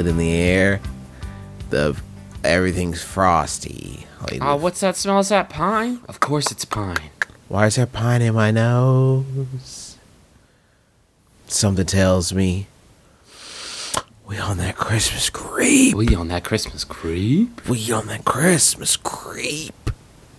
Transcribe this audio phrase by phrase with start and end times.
[0.00, 0.80] Can it in the air?
[1.68, 1.94] The
[2.42, 4.06] everything's frosty.
[4.22, 5.18] Like, Oh, what's that smell?
[5.18, 6.00] Is that pine?
[6.08, 7.10] Of course it's pine.
[7.48, 9.98] Why is there pine in my nose?
[11.48, 12.66] Something tells me
[14.26, 15.94] we on that Christmas creep.
[15.94, 17.68] We on that Christmas creep?
[17.68, 19.90] We on that Christmas creep.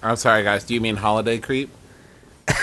[0.01, 0.63] I'm sorry, guys.
[0.63, 1.69] Do you mean holiday creep?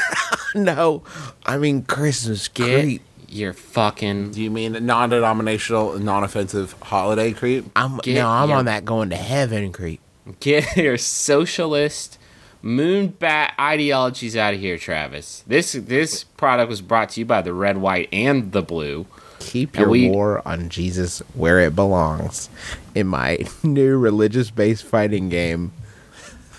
[0.54, 1.04] No,
[1.46, 3.02] I mean Christmas Get creep.
[3.28, 4.32] Your fucking.
[4.32, 7.66] Do you mean non-denominational, non-offensive holiday creep?
[7.76, 10.00] I'm Get no, I'm your- on that going to heaven creep.
[10.40, 12.18] Get your socialist
[12.64, 15.44] moonbat ideologies out of here, Travis.
[15.46, 19.06] This this product was brought to you by the red, white, and the blue.
[19.40, 22.48] Keep your we- war on Jesus where it belongs.
[22.94, 25.72] In my new religious-based fighting game,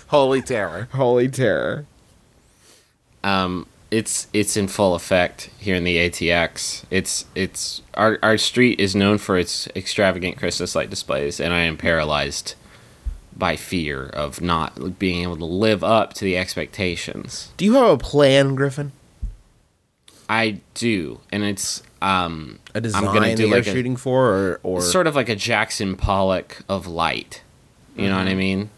[0.08, 0.88] Holy terror.
[0.92, 1.86] Holy Terror.
[3.22, 6.84] Um, it's it's in full effect here in the ATX.
[6.90, 11.60] It's it's our our street is known for its extravagant Christmas light displays, and I
[11.60, 12.54] am paralyzed
[13.36, 17.50] by fear of not being able to live up to the expectations.
[17.56, 18.92] Do you have a plan, Griffin?
[20.28, 24.28] I do, and it's um A design I'm gonna that do you're like shooting for,
[24.30, 27.42] or or sort of like a Jackson Pollock of light.
[27.96, 28.70] You know what I mean?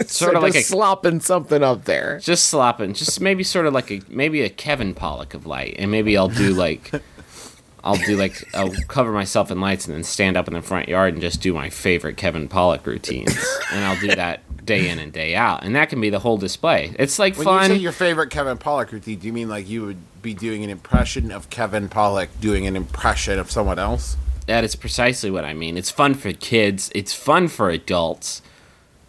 [0.00, 2.18] So Sort of like just a slopping something up there.
[2.20, 5.90] just slopping, just maybe sort of like a maybe a Kevin Pollak of light, and
[5.90, 6.90] maybe I'll do like
[7.84, 10.88] I'll do like I'll cover myself in lights and then stand up in the front
[10.88, 13.36] yard and just do my favorite Kevin Pollak routines,
[13.72, 16.36] and I'll do that day in and day out, and that can be the whole
[16.36, 16.94] display.
[16.98, 17.70] It's like When fun.
[17.70, 20.62] you say your favorite Kevin Pollak routine, do you mean like you would be doing
[20.64, 24.16] an impression of Kevin Pollak doing an impression of someone else?
[24.46, 25.76] That is precisely what I mean.
[25.76, 26.90] It's fun for kids.
[26.94, 28.42] It's fun for adults.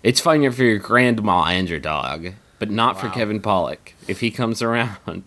[0.03, 3.93] It's funnier for your grandma and your dog, but not for Kevin Pollak.
[4.07, 5.23] If he comes around, I'm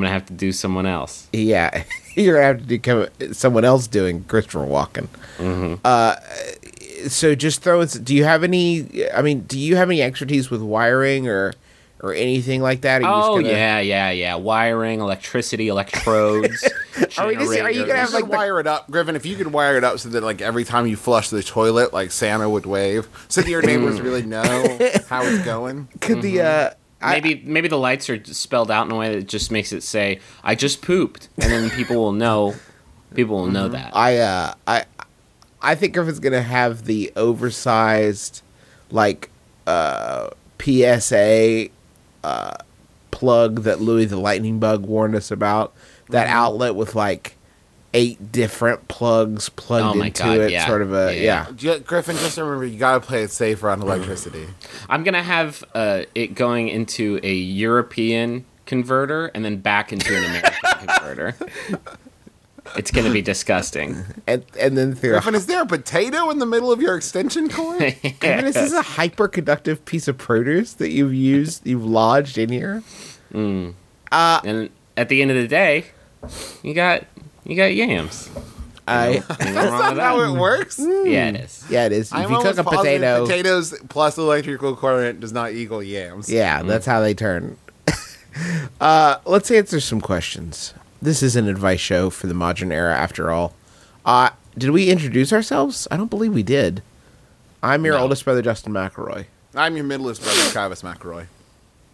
[0.00, 1.28] gonna have to do someone else.
[1.32, 1.84] Yeah,
[2.14, 5.08] you're gonna have to do come, someone else doing Christopher Walken.
[5.38, 5.74] Mm-hmm.
[5.84, 6.16] Uh,
[7.08, 7.84] so just throw.
[7.84, 9.08] Do you have any?
[9.12, 11.54] I mean, do you have any expertise with wiring or
[12.02, 13.02] or anything like that?
[13.02, 14.34] Are you just Oh gonna- yeah, yeah, yeah.
[14.36, 16.62] Wiring, electricity, electrodes.
[17.18, 19.16] Are we just- are you gonna have, like, like the- wire it up, Griffin.
[19.16, 21.92] If you could wire it up so that like every time you flush the toilet,
[21.92, 24.42] like Santa would wave, so that your neighbors really know
[25.08, 25.88] how it's going.
[26.00, 26.70] Could the uh,
[27.02, 29.82] I- maybe maybe the lights are spelled out in a way that just makes it
[29.82, 32.54] say "I just pooped," and then people will know.
[33.14, 33.94] People will know that.
[33.96, 34.84] I uh I
[35.62, 38.42] I think Griffin's gonna have the oversized
[38.90, 39.30] like
[39.66, 40.30] uh
[40.60, 41.68] PSA
[42.26, 42.56] uh
[43.10, 45.72] plug that Louie the Lightning Bug warned us about.
[46.10, 46.36] That Mm-hmm.
[46.36, 47.36] outlet with like
[47.94, 50.66] eight different plugs plugged Oh into God, it, yeah.
[50.66, 51.46] sort of a Yeah.
[51.58, 51.78] yeah.
[51.78, 54.46] Griffin, just remember you gotta play it safe around electricity.
[54.88, 60.24] I'm gonna have uh, it going into a European converter and then back into an
[60.24, 60.52] American
[60.86, 61.34] converter.
[62.76, 64.04] It's gonna be disgusting.
[64.26, 67.48] And and then through Griffin, is there a potato in the middle of your extension
[67.48, 67.78] cord?
[68.02, 72.82] Griffin, is this a hyperconductive piece of produce that you've used you've lodged in here?
[73.30, 73.70] Hmm.
[74.10, 75.86] Uh, and at the end of the day,
[76.62, 77.04] you got
[77.44, 78.30] you got yams.
[78.88, 80.76] I Ain't nothing wrong That's with not how it works.
[80.76, 81.06] Hmm.
[81.06, 81.64] Yeah, it is.
[81.68, 82.08] yeah, it is.
[82.08, 86.30] If I'm you cook a potato, potatoes plus electrical current does not equal yams.
[86.30, 86.90] Yeah, that's hmm.
[86.90, 87.56] how they turn.
[88.80, 90.74] uh, let's answer some questions.
[91.00, 93.54] This is an advice show for the modern era, after all.
[94.04, 95.86] Uh, did we introduce ourselves?
[95.90, 96.82] I don't believe we did.
[97.62, 98.02] I'm your No.
[98.02, 99.26] oldest brother, Justin McElroy.
[99.54, 101.26] I'm your middleest brother, Travis McElroy.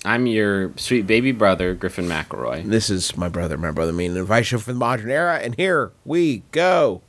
[0.05, 2.65] I'm your sweet baby brother, Griffin McElroy.
[2.69, 5.55] This is my brother, my brother, me, an advice show for the modern era, and
[5.55, 7.03] here we go.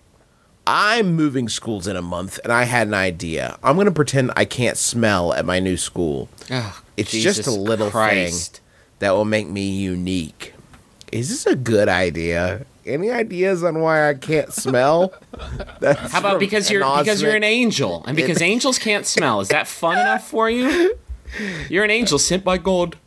[0.65, 3.57] I'm moving schools in a month, and I had an idea.
[3.63, 6.29] I'm going to pretend I can't smell at my new school.
[6.49, 8.53] Oh, It's Jesus just a little Christ.
[8.57, 8.61] thing
[8.99, 10.52] that will make me unique.
[11.13, 12.65] Is this a good idea?
[12.87, 15.13] Any ideas on why I can't smell?
[15.79, 19.39] That's How about because you're because you're an angel and because angels can't smell?
[19.39, 20.95] Is that fun enough for you?
[21.69, 22.97] You're an angel sent by God.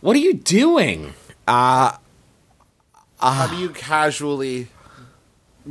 [0.00, 1.14] what are you doing?
[1.48, 1.96] uh
[3.18, 4.68] How do you casually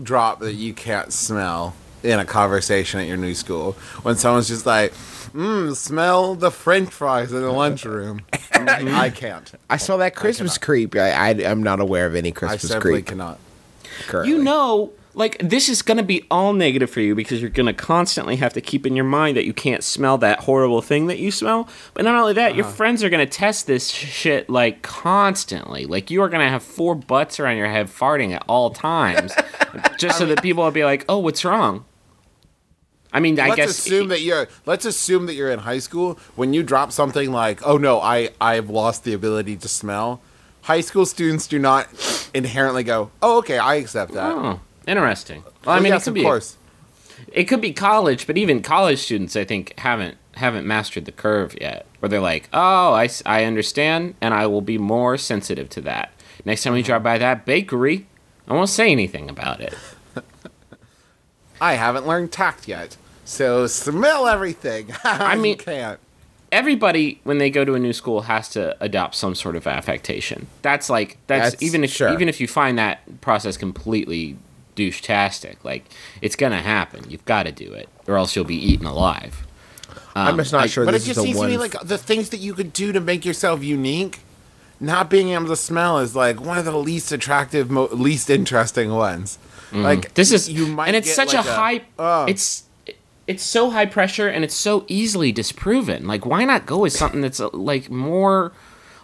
[0.03, 1.73] drop that you can't smell
[2.03, 4.93] in a conversation at your new school when someone's just like,
[5.35, 8.21] "Mmm, smell the French fries in the lunchroom"?
[8.53, 9.51] I'm like, I can't.
[9.69, 10.95] I saw that Christmas creep.
[10.95, 13.07] I, I I'm not aware of any I Christmas simply creep.
[13.07, 13.39] cannot.
[14.07, 14.33] currently.
[14.33, 17.65] You know, like this is going to be all negative for you because you're going
[17.65, 21.07] to constantly have to keep in your mind that you can't smell that horrible thing
[21.07, 21.67] that you smell.
[21.93, 22.75] But not only that, your uh-huh.
[22.75, 25.85] friends are going to test this shit like constantly.
[25.85, 29.33] Like you are going to have four butts around your head farting at all times,
[29.97, 31.85] just so that people will be like, "Oh, what's wrong?"
[33.13, 34.47] I mean, I let's guess assume that you're.
[34.65, 38.29] Let's assume that you're in high school when you drop something like, "Oh no, I
[38.41, 40.21] I've lost the ability to smell."
[40.63, 41.87] High school students do not
[42.33, 45.43] inherently go, "Oh, okay, I accept that." Oh, interesting.
[45.65, 46.57] Well, I Oh, mean, yes, it could of be course.
[47.31, 51.55] it could be college, but even college students, I think, haven't haven't mastered the curve
[51.61, 51.85] yet.
[51.99, 56.11] Where they're like, "Oh, I I understand, and I will be more sensitive to that."
[56.43, 56.87] Next time we mm-hmm.
[56.87, 58.07] drive by that bakery,
[58.47, 59.73] I won't say anything about it.
[61.61, 64.93] I haven't learned tact yet, so smell everything.
[65.03, 65.99] I mean- can't.
[66.51, 70.47] Everybody, when they go to a new school, has to adopt some sort of affectation.
[70.61, 72.13] That's like that's, That's- even if sure.
[72.13, 74.37] even if you find that process completely
[74.75, 75.83] douche-tastic, like
[76.21, 77.09] it's gonna happen.
[77.09, 79.45] You've got to do it, or else you'll be eaten alive.
[80.15, 81.47] I'm just not um, I- sure But it this just is the seems one.
[81.47, 84.19] to me like the things that you could do to make yourself unique,
[84.79, 88.91] not being able to smell is like one of the least attractive, mo- least interesting
[88.93, 89.39] ones.
[89.71, 91.81] Like This is you might and it's such like, a high.
[91.99, 92.25] oh.
[92.25, 92.63] It's
[93.27, 96.05] it's so high pressure and it's so easily disproven.
[96.05, 98.51] Like, why not go with something that's uh, like more?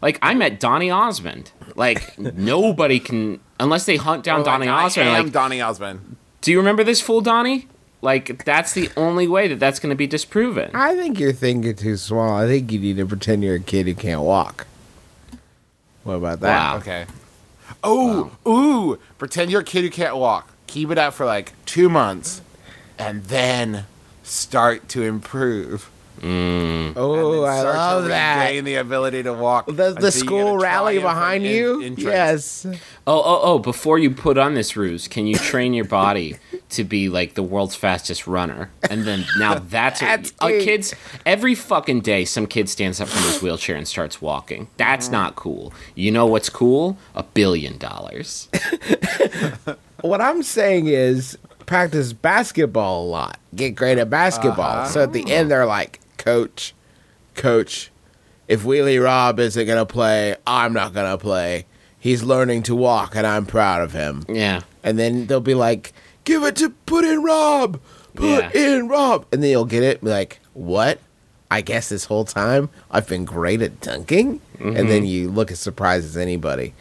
[0.02, 1.52] Like I met Donny Osmond.
[1.76, 5.10] Like nobody can unless they hunt down Or, Donny like, Osmond.
[5.10, 6.16] I am Like, Donny Osmond.
[6.42, 7.68] do you remember this fool Donny?
[8.04, 10.72] Like that's the only way that that's going to be disproven.
[10.74, 12.34] I think you're thinking too small.
[12.36, 14.66] I think you need to pretend you're a kid who can't walk.
[16.04, 16.48] What about that?
[16.74, 16.78] Wow.
[16.78, 17.06] Okay.
[17.84, 19.00] Oh, ooh!
[19.18, 20.51] Pretend you're a kid who can't walk.
[20.72, 22.42] Keep it up for like two months,
[22.98, 23.88] and then
[24.24, 25.92] start to improve.
[26.24, 28.48] Oh, I love that.
[28.48, 29.66] Regain the ability to walk.
[29.68, 31.82] The, the school rally behind en- you?
[31.82, 32.04] entrance.
[32.04, 32.66] Yes.
[33.08, 33.60] Oh, oh, oh!
[33.60, 36.38] Before you put on this ruse, can you train your body
[36.70, 38.70] to be like the world's fastest runner?
[38.90, 40.64] And then now that's, That's uh, it.
[40.64, 40.94] kids.
[41.26, 44.68] Every fucking day, some kid stands up from his wheelchair and starts walking.
[44.78, 45.74] That's not cool.
[45.96, 46.98] You know what's cool?
[47.16, 48.48] A billion dollars.
[50.02, 51.38] What I'm saying is
[51.68, 53.40] practice basketball a lot.
[53.56, 54.88] Get great at basketball.
[54.88, 56.76] So at the end, they're like, Coach,
[57.34, 57.90] Coach,
[58.48, 61.66] if Wheelie Rob isn't going to play, I'm not going to play.
[61.98, 64.26] He's learning to walk, and I'm proud of him.
[64.30, 64.62] Yeah.
[64.84, 67.80] And then they'll be like, give it to put in Rob.
[68.14, 68.78] Put Yeah.
[68.78, 69.26] in Rob.
[69.32, 70.04] And then you'll get it.
[70.04, 71.00] Like, what?
[71.50, 74.42] I guess this whole time I've been great at dunking?
[74.60, 74.88] And mm-hmm.
[74.88, 76.76] then you look as surprised as anybody.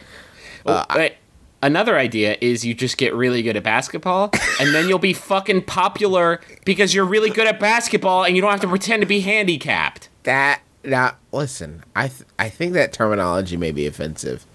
[0.67, 1.15] Oh, wait.
[1.63, 5.63] Another idea is you just get really good at basketball, and then you'll be fucking
[5.63, 9.19] popular because you're really good at basketball, and you don't have to pretend to be
[9.19, 10.09] handicapped.
[10.23, 14.45] That now listen, I th- I think that terminology may be offensive.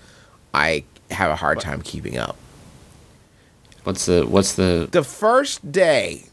[0.53, 2.37] I have a hard time keeping up.
[3.85, 6.25] What's the what's the The first day,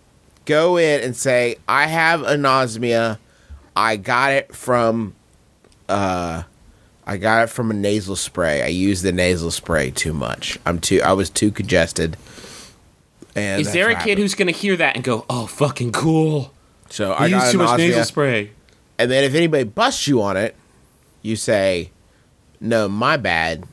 [0.45, 3.19] go in and say, "I have anosmia.
[3.75, 5.13] I got it from,
[5.89, 6.43] uh,
[7.05, 8.61] I got it from a nasal spray.
[8.61, 10.57] I used the nasal spray too much.
[10.65, 11.01] I'm too.
[11.03, 12.17] I was too congested."
[13.35, 14.19] And Is there a kid happened.
[14.19, 16.53] who's gonna hear that and go, "Oh, fucking cool"?
[16.89, 18.51] So I I got used too much nasal spray.
[18.99, 20.55] And then if anybody busts you on it,
[21.21, 21.89] you say,
[22.61, 23.63] "No, my bad.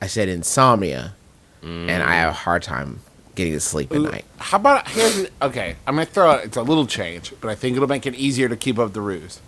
[0.00, 1.14] I said insomnia,
[1.62, 3.00] and I have a hard time
[3.34, 5.76] getting to sleep at night." How about here's an, okay?
[5.86, 6.44] I'm gonna throw it.
[6.46, 9.00] It's a little change, but I think it'll make it easier to keep up the
[9.00, 9.40] ruse.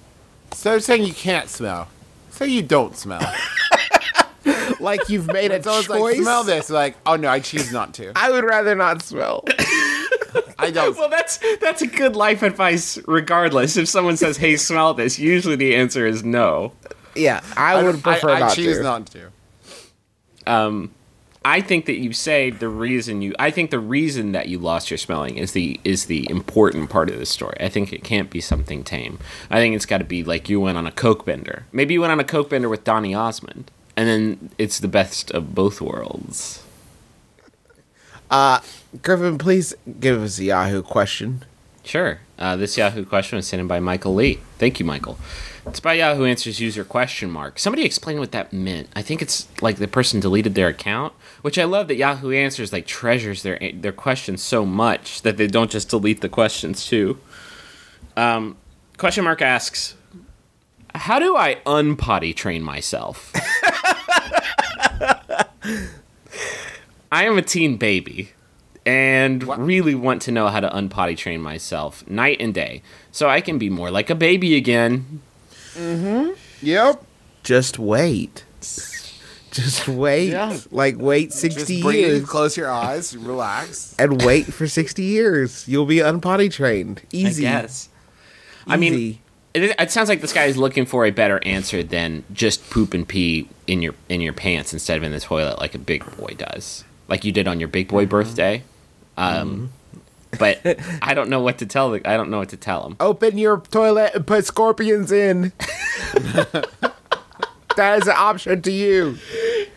[0.50, 1.86] Instead of saying you can't smell,
[2.40, 3.20] say you don't smell.
[4.80, 6.00] Like you've made a It's always choice.
[6.00, 6.70] like smell this.
[6.70, 8.12] Like oh no, I choose not to.
[8.16, 9.44] I would rather not smell.
[10.58, 10.96] I don't.
[10.96, 12.98] Well, that's that's a good life advice.
[13.06, 16.72] Regardless, if someone says, "Hey, smell this," usually the answer is no.
[17.14, 18.82] yeah, I, I, would prefer I, I not choose to.
[18.82, 19.30] not to.
[20.46, 20.94] Um,
[21.44, 23.34] I think that you say the reason you.
[23.38, 27.08] I think the reason that you lost your smelling is the is the important part
[27.08, 27.56] of the story.
[27.60, 29.18] I think it can't be something tame.
[29.48, 31.64] I think it's got to be like you went on a coke bender.
[31.72, 35.30] Maybe you went on a coke bender with Donny Osmond, and then it's the best
[35.30, 36.62] of both worlds.
[38.30, 38.60] Uh
[39.02, 41.44] Griffin, please give us a Yahoo question.
[41.84, 42.20] Sure.
[42.38, 44.38] Uh, this Yahoo question was sent in by Michael Lee.
[44.58, 45.18] Thank you, Michael.
[45.66, 47.58] It's by Yahoo Answers user question mark.
[47.58, 48.88] Somebody explain what that meant.
[48.96, 51.12] I think it's like the person deleted their account,
[51.42, 55.46] which I love that Yahoo Answers like treasures their their questions so much that they
[55.46, 57.18] don't just delete the questions too.
[58.16, 58.56] Um,
[58.96, 59.94] question mark asks,
[60.94, 63.32] "How do I unpotty train myself?"
[67.12, 68.30] I am a teen baby
[68.86, 69.60] and What?
[69.60, 73.58] really want to know how to unpotty train myself night and day so I can
[73.58, 75.20] be more like a baby again.
[75.74, 76.32] Mm-hmm.
[76.62, 77.04] Yep.
[77.42, 78.44] Just wait.
[79.50, 80.30] Just wait.
[80.30, 80.58] Yeah.
[80.70, 82.28] Like wait Just 60 breathe, years.
[82.28, 83.96] close your eyes, relax.
[83.98, 85.66] and wait for 60 years.
[85.66, 87.02] You'll be unpotty trained.
[87.12, 87.46] Easy.
[87.46, 87.88] I guess.
[88.66, 89.18] I mean,
[89.54, 92.94] it, it sounds like this guy is looking for a better answer than just poop
[92.94, 96.04] and pee in your in your pants instead of in the toilet like a big
[96.16, 98.10] boy does, like you did on your big boy mm-hmm.
[98.10, 98.62] birthday.
[99.16, 99.66] Um, mm-hmm.
[100.38, 100.60] But
[101.02, 101.90] I don't know what to tell.
[101.90, 102.96] The, I don't know what to tell him.
[103.00, 105.52] Open your toilet and put scorpions in.
[107.76, 109.16] that is an option to you.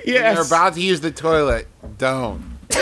[0.05, 0.23] Yes.
[0.23, 1.67] When you're about to use the toilet,
[1.97, 2.43] don't.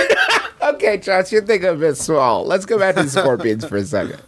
[0.63, 2.45] Okay, Josh, you're thinking a bit small.
[2.45, 4.21] Let's go back to the scorpions for a second.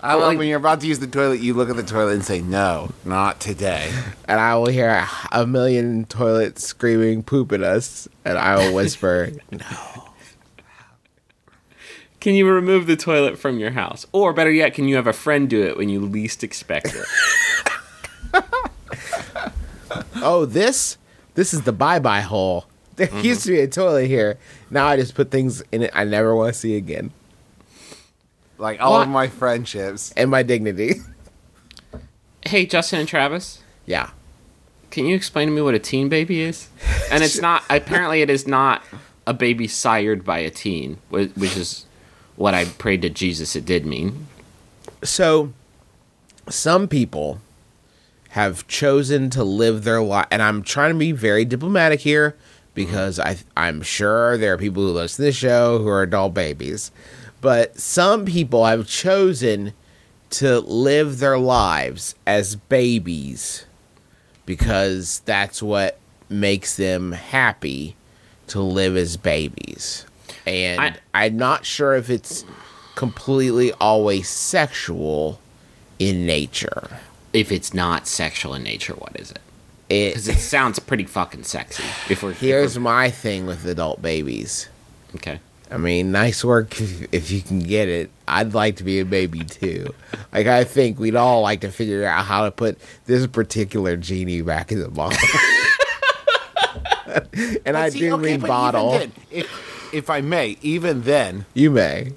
[0.00, 1.82] I love like- um, when you're about to use the toilet, you look at the
[1.82, 3.90] toilet and say, "No, not today."
[4.28, 8.06] And I will hear a, a million toilets screaming poop at us.
[8.24, 9.32] And I will whisper,
[12.24, 15.12] Can you remove the toilet from your house, or better yet, can you have a
[15.12, 17.04] friend do it when you least expect it?
[20.22, 20.96] oh, this?
[21.34, 22.64] This is the bye bye hole.
[22.96, 24.38] There used to be a toilet here.
[24.70, 27.10] Now I just put things in it I never want to see again.
[28.56, 29.02] Like all What?
[29.02, 30.10] of my friendships.
[30.16, 31.02] And my dignity.
[32.46, 34.12] hey, Justin and Travis, yeah.
[34.90, 36.70] can you explain to me what a teen baby is?
[37.12, 37.64] And it's not.
[37.68, 38.82] Apparently, it is not
[39.26, 41.84] a baby sired by a teen, which is
[42.36, 44.26] what I prayed to Jesus it did mean.
[45.02, 45.52] So,
[46.48, 47.40] some people
[48.30, 52.36] have chosen to live their life, and I'm trying to be very diplomatic here
[52.74, 53.40] because mm-hmm.
[53.56, 56.90] I I'm sure there are people who listen to this show who are adult babies,
[57.40, 59.72] but some people have chosen
[60.30, 63.66] to live their lives as babies
[64.46, 65.98] because that's what
[66.28, 67.94] makes them happy
[68.48, 70.04] to live as babies.
[70.46, 70.96] And I-
[71.26, 72.44] I'm not sure if it's
[72.94, 75.40] completely always sexual
[75.98, 76.88] in nature.
[77.32, 79.40] If it's not sexual in nature, what is it?
[79.88, 81.82] It, Because it sounds pretty fucking sexy.
[82.08, 84.68] If we're if here's we're- my thing with adult babies.
[85.16, 85.40] okay.
[85.70, 88.10] I mean, nice work if, if you can get it.
[88.28, 89.92] I'd like to be a baby too.
[90.32, 94.42] Like I think we'd all like to figure out how to put this particular genie
[94.42, 95.18] back in the bottle.
[97.64, 98.92] and I See, do okay, mean bottle.
[98.92, 99.50] then, if,
[99.94, 102.12] if I may, even then, You may.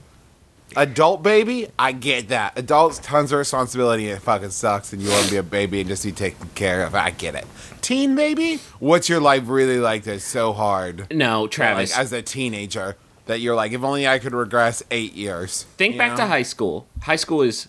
[0.76, 2.58] adult baby, I get that.
[2.58, 5.80] Adults, tons of responsibility, and it fucking sucks, and you want to be a baby
[5.82, 6.94] and just be taken care of.
[6.96, 7.46] I get it.
[7.82, 11.08] Teen baby, what's your life really like that's so hard?
[11.14, 11.92] No, Travis.
[11.92, 15.64] Like, as a teenager, that you're like, if only I could regress eight years.
[15.78, 16.88] Think you back to high school.
[17.04, 17.68] High school is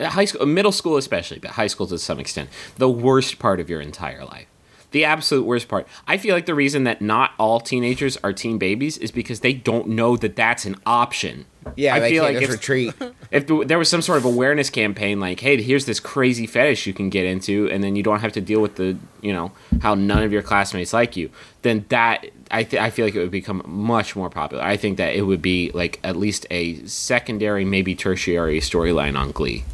[0.00, 3.60] uh, high school, middle school especially, but high school to some extent, the worst part
[3.60, 4.46] of your entire life.
[4.92, 5.86] The absolute worst part.
[6.06, 9.52] I feel like the reason that not all teenagers are teen babies is because they
[9.52, 11.44] don't know that that's an option.
[11.74, 13.12] Yeah, I they feel can't like just if, retreat.
[13.32, 16.94] if there was some sort of awareness campaign like hey here's this crazy fetish you
[16.94, 19.50] can get into and then you don't have to deal with the you know
[19.82, 21.28] how none of your classmates like you
[21.62, 24.96] then that i, th- I feel like it would become much more popular i think
[24.98, 29.64] that it would be like at least a secondary maybe tertiary storyline on glee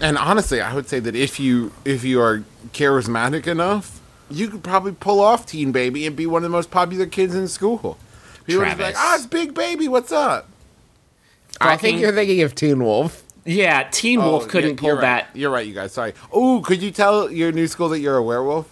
[0.00, 2.42] And honestly, I would say that if you if you are
[2.72, 6.70] charismatic enough, you could probably pull off Teen Baby and be one of the most
[6.70, 7.96] popular kids in school.
[8.46, 8.96] People would be like, Travis.
[8.98, 9.88] "Ah, it's Big Baby.
[9.88, 10.48] What's up?"
[11.60, 13.22] I think you're thinking of Teen Wolf.
[13.44, 15.00] yeah teen wolf Oh, couldn't you're- pull right.
[15.24, 15.92] that You're right, you guys.
[15.92, 16.12] Sorry.
[16.32, 18.66] Oh, could you tell your new school that you're a werewolf?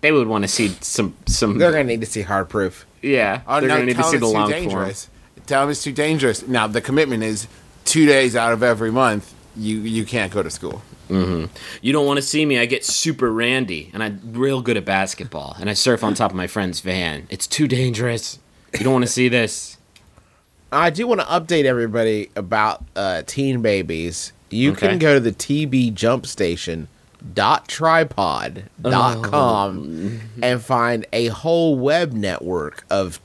[0.00, 2.86] they would want to see some some They're gonna need to see hard proof.
[3.02, 5.08] yeah Oh, they're no, gonna need to see the it's too long form dangerous.
[5.46, 6.46] Tell them it's too dangerous.
[6.46, 7.48] Now the commitment is
[7.84, 9.34] two days out of every month.
[9.56, 10.82] You you can't go to school.
[11.10, 12.58] You don't want to see me.
[12.58, 16.30] I get super randy, and I'm real good at basketball, and I surf on top
[16.30, 17.26] of my friend's van.
[17.30, 18.38] It's too dangerous.
[18.74, 19.78] You don't want to see this.
[20.70, 24.32] I do want to update everybody about uh, teen babies.
[24.50, 24.88] You Okay.
[24.88, 26.88] can go to the TB Jump Station
[27.34, 33.18] dot tripod dot com and find a whole web network of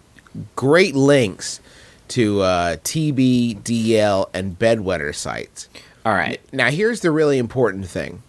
[0.55, 1.59] great links
[2.07, 5.69] to uh, TB, DL, and bedwetter sites.
[6.05, 6.41] All right.
[6.51, 8.21] Now, here's the really important thing.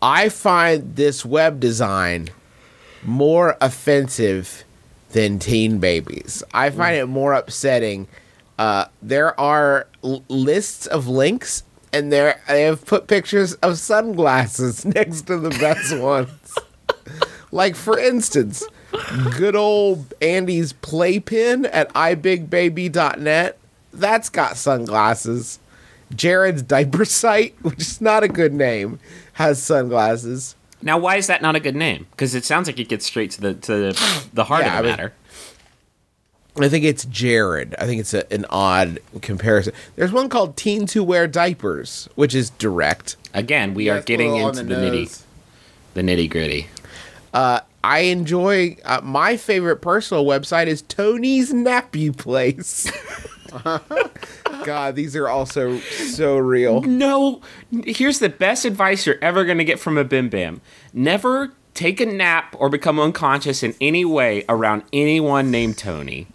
[0.00, 2.28] I find this web design
[3.02, 4.64] more offensive
[5.10, 6.42] than teen babies.
[6.52, 8.06] I find it more upsetting.
[8.58, 14.84] Uh, there are l- lists of links, and there they have put pictures of sunglasses
[14.84, 16.54] next to the best ones.
[17.50, 18.62] Like, for instance,
[19.36, 23.58] good old Andy's playpen at ibigbaby.net.
[23.92, 25.58] That's got sunglasses.
[26.14, 28.98] Jared's diaper site, which is not a good name,
[29.34, 30.54] has sunglasses.
[30.82, 32.06] Now, why is that not a good name?
[32.12, 34.78] Because it sounds like it gets straight to the to the heart Yeah, of the
[34.78, 35.12] I mean- matter.
[36.60, 37.76] I think it's Jared.
[37.78, 39.72] I think it's a, an odd comparison.
[39.94, 43.14] There's one called Teens Who Wear Diapers, which is direct.
[43.32, 45.22] Again, we are getting into the, nitty,
[45.94, 46.66] the nitty gritty.
[47.32, 52.90] I enjoy uh, my favorite personal website is Tony's Nappy Place.
[54.64, 56.82] God, these are also so real.
[56.82, 60.60] No, here's the best advice you're ever going to get from a Bim Bam.
[60.92, 66.26] Never take a nap or become unconscious in any way around anyone named Tony.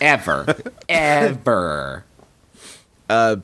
[0.00, 0.56] Ever.
[0.88, 2.04] Ever.
[3.08, 3.36] Uh,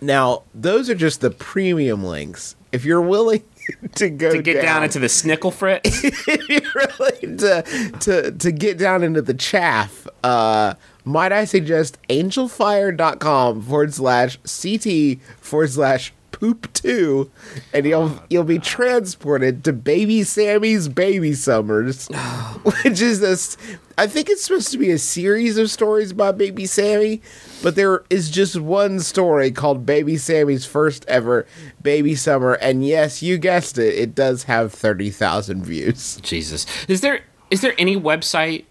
[0.00, 2.56] Now, those are just the premium links.
[2.72, 3.42] If you're willing
[3.96, 5.82] to go To get down, into the snickle frit.
[5.84, 7.62] if you're willing to,
[8.00, 10.74] to to get down into the chaff, uh,
[11.10, 17.30] might I suggest angelfire.com forward slash CT forward slash poop two,
[17.72, 23.56] and you'll you'll be transported to Baby Sammy's Baby Summers, oh, which is this.
[23.98, 27.20] I think it's supposed to be a series of stories about Baby Sammy,
[27.62, 31.46] but there is just one story called Baby Sammy's first ever
[31.82, 36.18] Baby Summer, and yes, you guessed it, it does have thirty thousand views.
[36.22, 36.66] Jesus.
[36.88, 38.64] Is there is there any website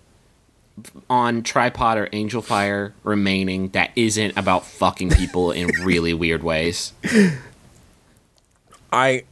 [1.09, 6.93] on Tripod or Angel Fire remaining that isn't about fucking people in really weird ways?
[8.91, 9.23] I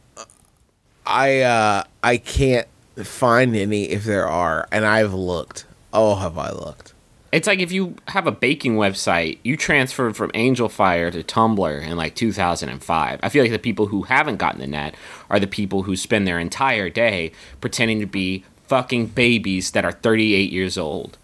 [1.06, 5.64] I uh I can't find any if there are, and I've looked.
[5.92, 6.94] Oh, have I looked?
[7.30, 11.82] It's like if you have a baking website, you transferred from Angel Fire to Tumblr
[11.82, 13.20] in like 2005.
[13.22, 14.94] I feel like the people who haven't gotten the net
[15.28, 19.92] are the people who spend their entire day pretending to be fucking babies that are
[19.92, 21.18] 38 years old.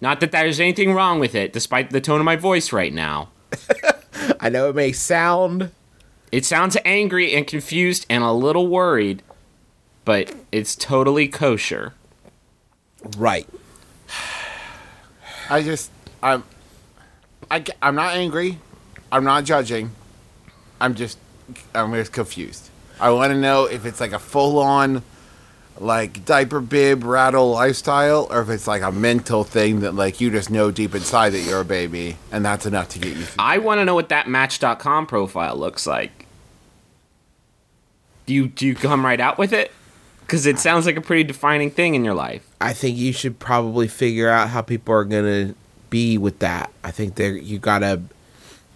[0.00, 3.30] Not that there's anything wrong with it, despite the tone of my voice right now.
[4.40, 5.70] I know it may sound
[6.30, 9.22] It sounds angry and confused and a little worried,
[10.04, 11.94] but it's totally kosher.
[13.16, 13.48] right.
[15.50, 15.90] I just
[16.22, 16.44] I'm
[17.50, 18.58] I ge- I'm not angry.
[19.10, 19.90] I'm not judging.
[20.80, 21.18] I'm just
[21.74, 22.68] I'm just confused.
[23.00, 25.02] I want to know if it's like a full on
[25.80, 30.30] like diaper bib rattle lifestyle or if it's like a mental thing that like you
[30.30, 33.44] just know deep inside that you're a baby and that's enough to get you through.
[33.44, 36.26] I want to know what that Match.com profile looks like.
[38.26, 39.72] Do you do you come right out with it?
[40.20, 42.46] Because it sounds like a pretty defining thing in your life.
[42.60, 45.54] I think you should probably figure out how people are gonna
[45.90, 46.70] be with that.
[46.84, 48.02] I think there you gotta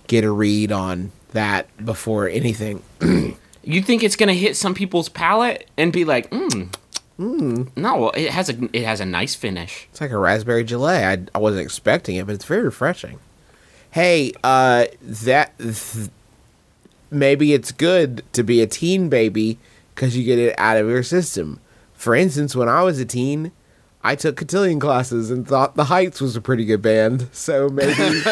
[0.06, 2.82] get a read on that before anything.
[3.64, 6.74] You think it's gonna hit some people's palate and be like, mm,
[7.76, 9.86] no, it has a it has a nice finish.
[9.90, 11.04] It's like a raspberry gelée.
[11.04, 13.18] I, I wasn't expecting it, but it's very refreshing.
[13.90, 16.08] Hey, uh, that th-
[17.10, 19.58] maybe it's good to be a teen baby
[19.94, 21.60] because you get it out of your system.
[21.92, 23.52] For instance, when I was a teen,
[24.02, 27.28] I took cotillion classes and thought The Heights was a pretty good band.
[27.32, 27.94] So maybe,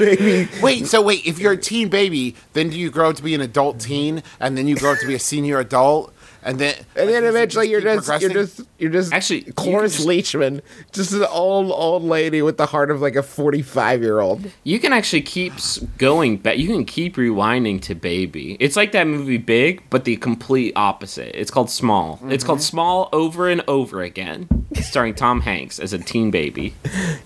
[0.00, 3.22] maybe Wait, so wait, if you're a teen baby, then do you grow up to
[3.22, 6.12] be an adult teen and then you grow up to be a senior adult
[6.46, 9.52] and then And then like, does eventually you're just you're just you're just Actually, you
[9.52, 10.60] Cloris can Leachman,
[10.92, 14.50] just an old old lady with the heart of like a forty five year old.
[14.62, 15.54] You can actually keep
[15.98, 16.56] going back.
[16.58, 18.56] You can keep rewinding to Baby.
[18.60, 21.38] It's like that movie Big, but the complete opposite.
[21.38, 22.20] It's called Small.
[22.28, 24.48] It's called Small over and over again,
[24.80, 26.74] starring Tom Hanks as a teen baby.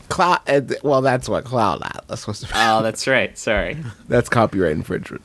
[0.09, 0.41] Cloud.
[0.49, 2.45] Uh, th- well, that's what Cloud Atlas was.
[2.55, 3.37] Oh, that's right.
[3.37, 3.77] Sorry.
[4.09, 5.23] That's copyright infringement.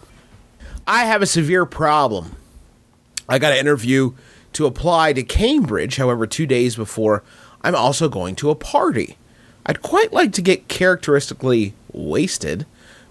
[0.85, 2.35] I have a severe problem.
[3.27, 4.13] I got an interview
[4.53, 7.23] to apply to Cambridge, however, two days before
[7.61, 9.17] I'm also going to a party.
[9.65, 12.65] I'd quite like to get characteristically wasted,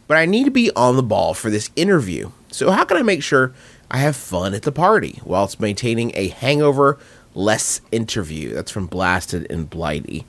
[0.06, 2.30] but I need to be on the ball for this interview.
[2.50, 3.52] So, how can I make sure
[3.90, 6.98] I have fun at the party whilst maintaining a hangover
[7.34, 8.54] less interview?
[8.54, 10.24] That's from Blasted and Blighty.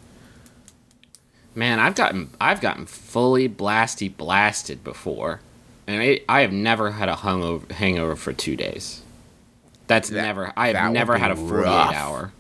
[1.53, 5.39] Man, I've gotten I've gotten fully blasty blasted before,
[5.87, 9.03] and I I have never had a hungover hangover for two days.
[9.87, 10.51] That's never.
[10.57, 11.93] I have never had a forty-eight rough.
[11.95, 12.31] hour.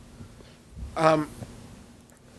[0.97, 1.29] Um.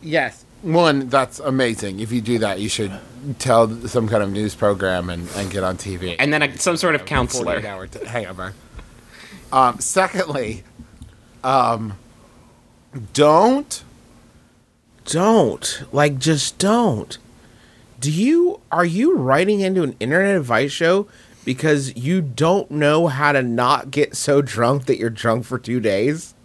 [0.01, 0.43] Yes.
[0.63, 1.99] One, that's amazing.
[1.99, 2.91] If you do that, you should
[3.37, 6.15] tell some kind of news program and, and get on TV.
[6.17, 7.61] And then a, some sort of counselor.
[7.61, 8.53] 48 hour t- hangover.
[9.51, 10.63] Um, secondly,
[11.43, 11.97] um,
[13.13, 13.83] don't
[15.05, 17.17] don't like just don't
[17.99, 21.07] do you are you writing into an internet advice show
[21.47, 25.79] because you don't know how to not get so drunk that you're drunk for two
[25.79, 26.35] days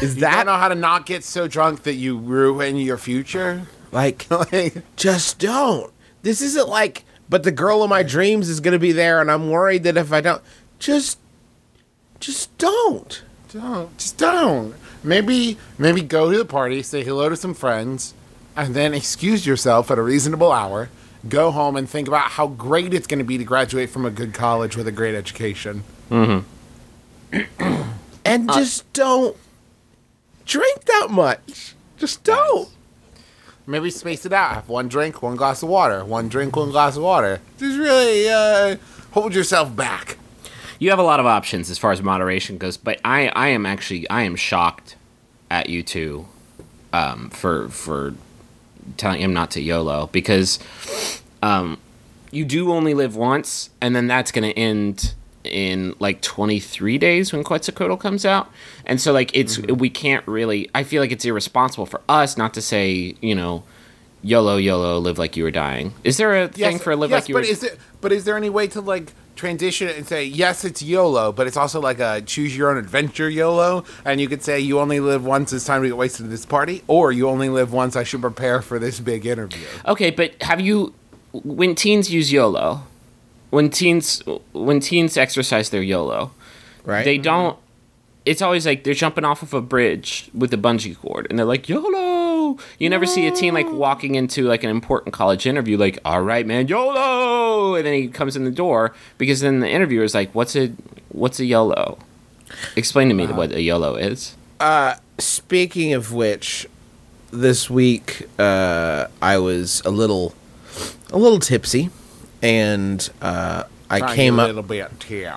[0.00, 2.96] is you that don't know how to not get so drunk that you ruin your
[2.96, 3.66] future.
[3.92, 8.78] like Like, just don't this isn't like but the girl of my dreams is gonna
[8.78, 10.42] be there and i'm worried that if i don't
[10.78, 11.18] just
[12.20, 13.22] just don't
[13.54, 14.74] don't just don't.
[15.02, 18.14] Maybe maybe go to the party, say hello to some friends,
[18.56, 20.88] and then excuse yourself at a reasonable hour.
[21.28, 24.10] Go home and think about how great it's going to be to graduate from a
[24.10, 25.84] good college with a great education.
[26.10, 26.44] and
[28.52, 29.36] just don't
[30.44, 31.74] drink that much.
[31.96, 32.68] Just don't.
[33.66, 34.54] Maybe space it out.
[34.54, 36.04] Have one drink, one glass of water.
[36.04, 37.40] One drink, one glass of water.
[37.58, 38.76] Just really uh,
[39.12, 40.18] hold yourself back.
[40.78, 43.64] You have a lot of options as far as moderation goes, but I, I am
[43.64, 44.96] actually I am shocked
[45.50, 46.26] at you two
[46.92, 48.14] um, for for
[48.96, 50.58] telling him not to YOLO because
[51.42, 51.78] um,
[52.30, 57.32] you do only live once, and then that's going to end in like 23 days
[57.32, 58.50] when Quetzalcoatl comes out.
[58.86, 62.54] And so like it's we can't really I feel like it's irresponsible for us not
[62.54, 63.62] to say, you know,
[64.22, 65.92] YOLO YOLO live like you were dying.
[66.02, 67.78] Is there a thing for a live yes, like you but were is it?
[68.00, 71.56] But is there any way to like transition and say yes, it's YOLO, but it's
[71.56, 75.24] also like a choose your own adventure YOLO, and you could say you only live
[75.24, 75.52] once.
[75.52, 77.96] It's time to get wasted at this party, or you only live once.
[77.96, 79.66] I should prepare for this big interview.
[79.86, 80.94] Okay, but have you
[81.32, 82.82] when teens use YOLO,
[83.50, 86.30] when teens when teens exercise their YOLO,
[86.84, 87.04] Right?
[87.04, 87.58] they don't
[88.26, 91.44] it's always like they're jumping off of a bridge with a bungee cord and they're
[91.46, 92.23] like YOLO.
[92.78, 96.22] You never see a teen like walking into like an important college interview like, "All
[96.22, 100.14] right, man, YOLO." And then he comes in the door because then the interviewer is
[100.14, 100.72] like, "What's a
[101.08, 101.98] what's a YOLO?"
[102.76, 104.36] Explain to me what a YOLO is.
[104.60, 106.66] Uh, Speaking of which,
[107.32, 110.34] this week uh, I was a little,
[111.12, 111.90] a little tipsy,
[112.42, 114.46] and uh, I Trying came a up.
[114.48, 114.90] little bit.
[115.08, 115.36] Yeah.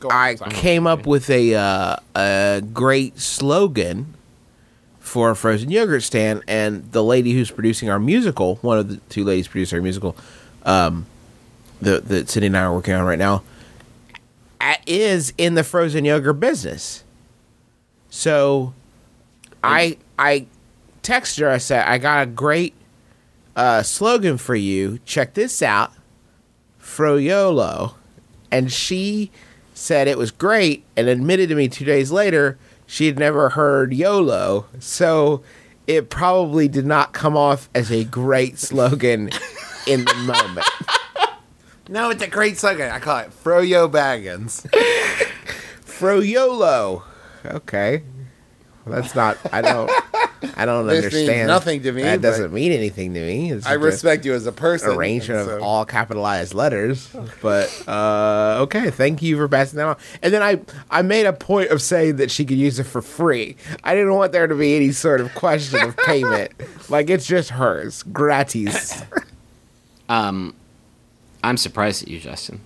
[0.00, 4.14] Go I came up with a uh, a great slogan
[5.08, 8.96] for a frozen yogurt stand, and the lady who's producing our musical, one of the
[9.08, 10.14] two ladies producing our musical,
[10.64, 11.06] um,
[11.80, 13.42] the that Cindy and I are working on right now,
[14.86, 17.04] is in the frozen yogurt business.
[18.10, 18.74] So,
[19.64, 20.46] I I
[21.02, 21.48] texted her.
[21.48, 22.74] I said I got a great
[23.56, 24.98] uh, slogan for you.
[25.06, 25.92] Check this out,
[26.80, 27.94] Froyolo,
[28.50, 29.30] and she
[29.72, 33.92] said it was great and admitted to me two days later she had never heard
[33.92, 34.64] YOLO.
[34.80, 35.42] So
[35.86, 39.30] it probably did not come off as a great slogan
[39.86, 40.66] in the moment.
[41.90, 42.90] No, it's a great slogan.
[42.90, 44.66] I call it Froyo Baggins.
[45.86, 47.02] Froyolo.
[47.46, 48.02] Okay.
[48.84, 49.38] Well, that's not.
[49.50, 49.90] I don't.
[50.56, 51.48] I don't This means understand.
[51.48, 53.50] nothing to me, That doesn't mean anything to me.
[53.52, 54.90] It's I respect you as a person.
[54.90, 57.08] Arrangement so- of all capitalized letters,
[57.42, 58.90] but uh, okay.
[58.90, 59.96] Thank you for passing that on.
[60.22, 63.02] And then I, I made a point of saying that she could use it for
[63.02, 63.56] free.
[63.82, 66.52] I didn't want there to be any sort of question of payment.
[66.90, 69.02] like it's just hers, gratis.
[70.08, 70.54] Um
[71.44, 72.60] I'm surprised at you, Justin.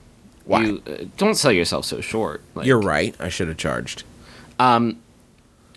[0.45, 0.63] Why?
[0.63, 2.41] You uh, don't sell yourself so short.
[2.55, 3.15] Like, You're right.
[3.21, 4.05] I should have charged.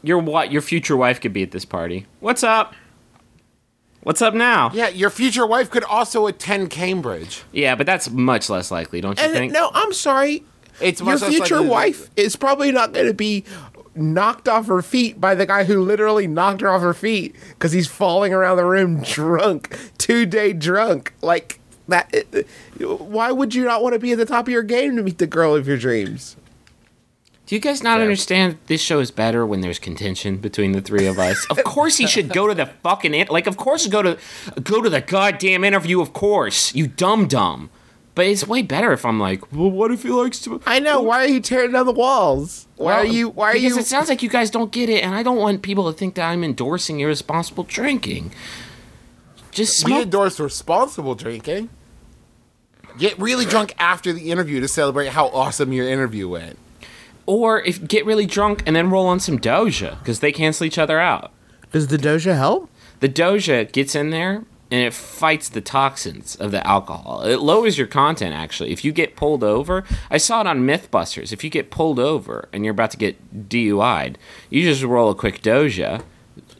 [0.05, 2.05] Your what your future wife could be at this party.
[2.19, 2.73] What's up?
[4.03, 4.69] What's up now?
[4.73, 7.43] Yeah, your future wife could also attend Cambridge.
[7.51, 9.51] Yeah, but that's much less likely, don't you And think?
[9.51, 10.43] no, I'm sorry.
[10.79, 13.45] It's Your much less future likely wife is probably not going to be
[13.95, 17.71] knocked off her feet by the guy who literally knocked her off her feet because
[17.71, 21.13] he's falling around the room drunk, two day drunk.
[21.23, 22.13] Like that.
[22.77, 25.17] Why would you not want to be at the top of your game to meet
[25.17, 26.35] the girl of your dreams?
[27.45, 31.05] Do you guys not understand this show is better when there's contention between the three
[31.05, 31.45] of us?
[31.49, 34.17] Of course he should go to the fucking in- like of course go to
[34.63, 36.73] go to the goddamn interview of course.
[36.73, 37.69] You dumb dumb.
[38.15, 40.61] But it's way better if I'm like, well, what if he likes to?
[40.65, 41.01] I know.
[41.01, 42.65] Why are you tearing down the walls?
[42.77, 43.27] Why are you?
[43.29, 43.79] Why are because you?
[43.79, 46.15] it sounds like you guys don't get it, and I don't want people to think
[46.15, 48.31] that I'm endorsing irresponsible drinking.
[49.51, 50.03] Just We smoke.
[50.03, 51.69] endorse responsible drinking.
[52.97, 56.57] Get really drunk after the interview to celebrate how awesome your interview went.
[57.25, 60.77] Or if get really drunk and then roll on some Doja because they cancel each
[60.77, 61.31] other out.
[61.71, 62.69] Does the doja help?
[62.99, 67.21] The Doja gets in there and it fights the toxins of the alcohol.
[67.23, 68.71] It lowers your content actually.
[68.71, 71.33] If you get pulled over, I saw it on Mythbusters.
[71.33, 74.17] If you get pulled over and you're about to get DUI'd,
[74.49, 76.03] you just roll a quick Doja.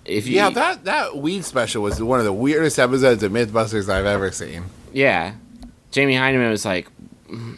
[0.03, 3.89] If you, Yeah, that that weed special was one of the weirdest episodes of MythBusters
[3.89, 4.65] I've ever seen.
[4.93, 5.33] yeah,
[5.91, 6.87] Jamie Hyneman was like,
[7.31, 7.57] "Mm,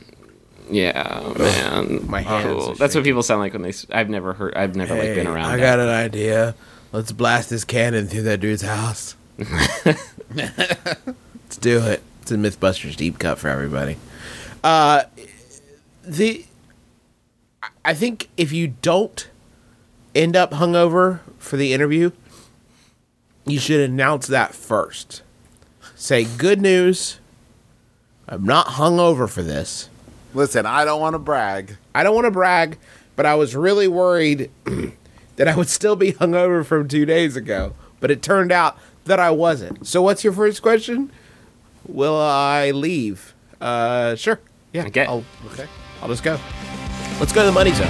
[0.69, 3.73] "Yeah, man, my hands cool." That's what people sound like when they.
[3.91, 4.55] I've never heard.
[4.55, 5.45] I've never like been around.
[5.45, 5.61] I that.
[5.61, 6.55] got an idea.
[6.91, 9.15] Let's blast this cannon through that dude's house.
[10.33, 12.01] Let's do it.
[12.21, 13.97] It's a MythBusters deep cut for everybody.
[14.63, 15.03] Uh,
[16.03, 16.45] the
[17.83, 19.29] I think if you don't
[20.13, 22.11] end up hungover for the interview,
[23.45, 25.21] you should announce that first.
[25.95, 27.19] Say good news.
[28.27, 29.89] I'm not hungover for this.
[30.37, 31.77] Listen, I don't want to brag.
[31.95, 32.77] I don't want to brag,
[33.15, 34.51] but I was really worried
[35.35, 37.73] that I would still be hungover from two days ago.
[37.99, 39.87] But it turned out that I wasn't.
[39.87, 41.11] So, what's your first question?
[41.87, 43.33] Will I leave?
[43.59, 44.39] Uh, sure.
[44.73, 44.85] Yeah.
[44.85, 45.07] Okay.
[45.07, 45.23] I'll,
[45.53, 45.65] okay.
[46.03, 46.39] I'll just go.
[47.19, 47.87] Let's go to the money zone.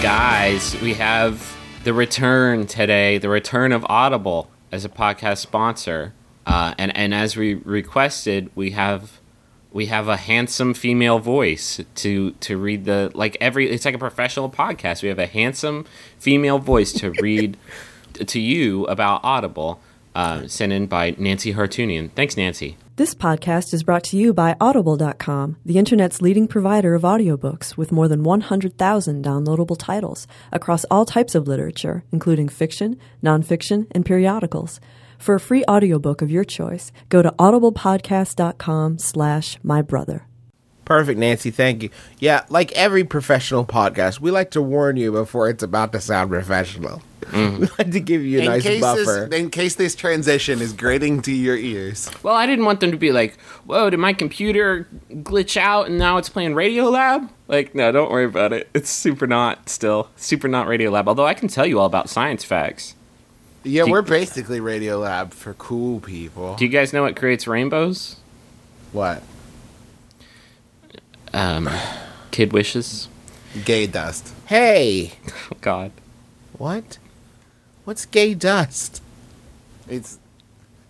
[0.00, 1.52] Guys, we have
[1.84, 6.14] the return today, the return of Audible as a podcast sponsor.
[6.46, 9.20] Uh, and, and as we requested, we have
[9.72, 13.98] we have a handsome female voice to to read the like every it's like a
[13.98, 15.02] professional podcast.
[15.02, 15.86] We have a handsome
[16.18, 17.56] female voice to read
[18.14, 19.80] to you about Audible,
[20.14, 22.10] uh, sent in by Nancy Hartunian.
[22.12, 22.76] Thanks, Nancy.
[23.02, 27.90] This podcast is brought to you by Audible.com, the internet's leading provider of audiobooks with
[27.90, 34.78] more than 100,000 downloadable titles across all types of literature, including fiction, nonfiction, and periodicals.
[35.18, 40.28] For a free audiobook of your choice, go to audiblepodcast.com slash my brother.
[40.84, 41.50] Perfect, Nancy.
[41.50, 41.90] Thank you.
[42.18, 46.30] Yeah, like every professional podcast, we like to warn you before it's about to sound
[46.30, 47.02] professional.
[47.22, 47.60] Mm-hmm.
[47.62, 49.28] We like to give you a In nice case, buffer.
[49.30, 52.10] this, in case this transition is grating to your ears.
[52.24, 55.98] Well, I didn't want them to be like, "Whoa, did my computer glitch out and
[55.98, 57.30] now it's playing Radio Lab?
[57.46, 58.68] Like, no, don't worry about it.
[58.74, 61.06] It's super not still super not Radio Lab.
[61.08, 62.96] Although I can tell you all about science facts.
[63.62, 66.56] Yeah, Do- we're basically Radio Lab for cool people.
[66.56, 68.16] Do you guys know what creates rainbows?
[68.90, 69.22] What?
[71.34, 71.68] Um,
[72.30, 73.08] kid wishes.
[73.64, 74.32] Gay dust.
[74.46, 75.12] hey,
[75.50, 75.92] Oh God.
[76.56, 76.98] what?
[77.84, 79.02] What's gay dust?
[79.88, 80.18] It's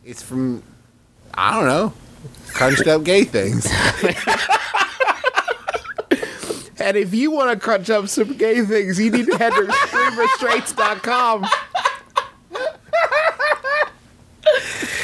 [0.04, 0.62] it's from
[1.34, 1.92] I don't know.
[2.48, 3.66] Crunched up gay things.
[6.78, 9.60] And if you want to crunch up some gay things, you need to head to
[9.60, 11.46] extremerestraints.com.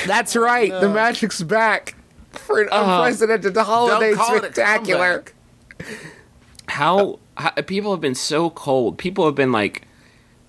[0.05, 0.72] That's right.
[0.72, 1.94] The magic's back
[2.32, 5.24] for an unprecedented holiday Don't call it a spectacular.
[6.68, 8.98] How, how people have been so cold.
[8.98, 9.82] People have been like.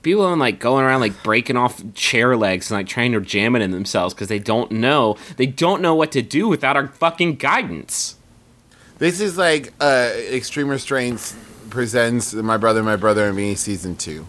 [0.01, 3.19] People have been like going around like breaking off chair legs and like trying to
[3.19, 6.77] jam it in themselves because they don't know they don't know what to do without
[6.77, 8.15] our fucking guidance.
[8.99, 11.35] This is like uh Extreme Restraints
[11.69, 14.25] presents My Brother, My Brother and Me season two.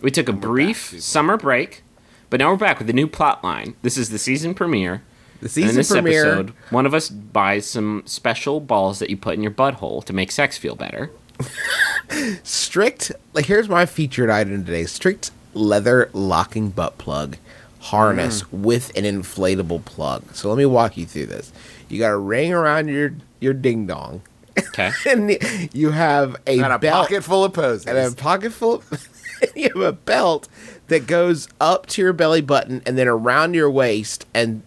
[0.00, 1.82] We took a brief summer break,
[2.30, 3.74] but now we're back with a new plot line.
[3.82, 5.02] This is the season premiere.
[5.40, 6.24] The And in this premiere.
[6.26, 10.12] episode, one of us buys some special balls that you put in your butthole to
[10.12, 11.10] make sex feel better.
[12.42, 17.36] strict like here's my featured item today strict leather locking butt plug
[17.80, 18.50] harness Mm.
[18.62, 21.52] with an inflatable plug so let me walk you through this
[21.88, 24.22] you got a ring around your your ding dong
[24.58, 24.90] Okay.
[25.08, 25.38] and
[25.72, 27.86] you have a, And a belt pocket full of poses.
[27.86, 29.08] and a pocket full of,
[29.54, 30.48] you have a belt
[30.88, 34.62] that goes up to your belly button and then around your waist and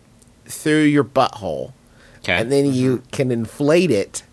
[0.45, 1.73] through your butthole
[2.19, 2.35] Okay.
[2.37, 4.23] and then you can inflate it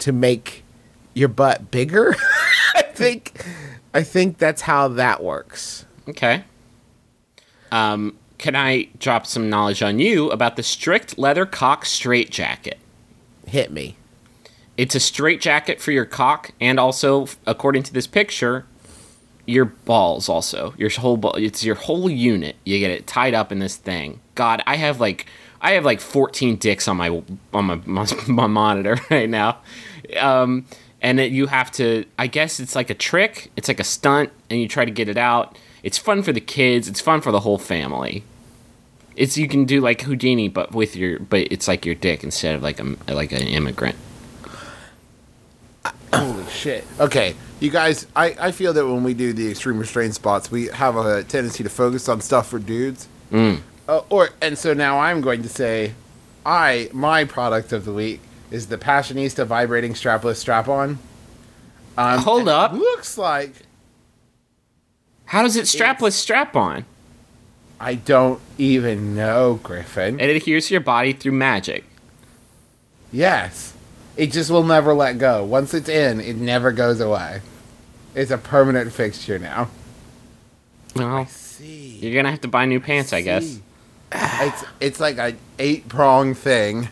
[0.00, 0.64] to make
[1.14, 2.14] your butt bigger.
[2.74, 3.44] I think
[3.94, 5.84] I think that's how that works.
[6.08, 6.44] okay.
[7.70, 12.78] Um, can I drop some knowledge on you about the strict leather cock straight jacket?
[13.46, 13.96] Hit me.
[14.76, 18.64] It's a straight jacket for your cock, and also, according to this picture,
[19.44, 20.28] your balls.
[20.28, 21.34] Also, your whole ball.
[21.34, 22.56] It's your whole unit.
[22.64, 24.20] You get it tied up in this thing.
[24.36, 25.26] God, I have like
[25.60, 29.58] I have like 14 dicks on my on my my, my monitor right now.
[30.18, 30.66] Um,
[31.00, 32.04] and it, you have to.
[32.18, 33.50] I guess it's like a trick.
[33.56, 35.58] It's like a stunt, and you try to get it out.
[35.82, 36.88] It's fun for the kids.
[36.88, 38.24] It's fun for the whole family.
[39.16, 42.54] It's you can do like Houdini, but with your but it's like your dick instead
[42.54, 43.96] of like a like an immigrant.
[46.12, 46.84] Holy shit.
[46.98, 50.66] Okay, you guys, I, I feel that when we do the extreme restraint spots, we
[50.68, 53.08] have a tendency to focus on stuff for dudes.
[53.30, 53.60] Mm.
[53.88, 55.94] Uh, or and so now I'm going to say,
[56.44, 58.20] I my product of the week
[58.50, 60.98] is the Passionista vibrating strapless strap-on.
[61.96, 62.72] Um, Hold up.
[62.72, 63.52] looks like
[65.26, 66.84] How does it strapless strap on?
[67.80, 70.18] I don't even know, Griffin.
[70.20, 71.84] It adheres to your body through magic.
[73.12, 73.72] yes,
[74.16, 75.44] it just will never let go.
[75.44, 77.40] Once it's in, it never goes away.
[78.14, 79.70] It's a permanent fixture now.
[80.96, 81.98] Well, See.
[82.02, 83.60] you're gonna have to buy new pants, I guess.
[84.12, 84.46] See.
[84.46, 86.88] it's it's like a eight prong thing,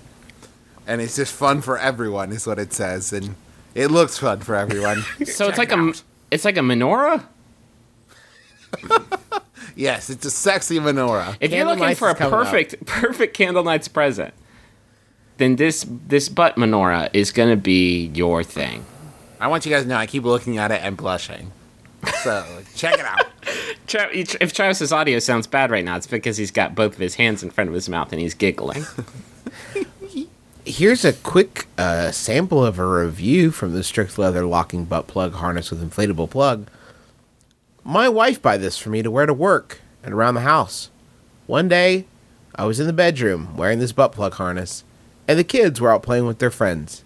[0.86, 3.34] and it's just fun for everyone, is what it says, and
[3.74, 5.02] it looks fun for everyone.
[5.26, 5.92] So it's like a
[6.30, 7.24] it's like a menorah.
[9.76, 11.36] yes, it's a sexy menorah.
[11.40, 12.44] If you're looking for a is coming up.
[12.46, 14.34] perfect perfect Candlenights present,
[15.38, 18.84] then this this butt menorah is gonna be your thing.
[19.40, 21.52] I want you guys to know I keep looking at it and blushing.
[22.22, 23.26] So check it out.
[23.86, 27.14] Tra- if Travis's audio sounds bad right now, it's because he's got both of his
[27.14, 28.84] hands in front of his mouth and he's giggling.
[30.64, 35.34] Here's a quick uh, sample of a review from the Strict Leather locking butt plug
[35.34, 36.68] harness with inflatable plug.
[37.84, 40.90] My wife buy this for me to wear to work and around the house.
[41.46, 42.06] One day,
[42.56, 44.82] I was in the bedroom wearing this butt plug harness,
[45.28, 47.04] and the kids were out playing with their friends.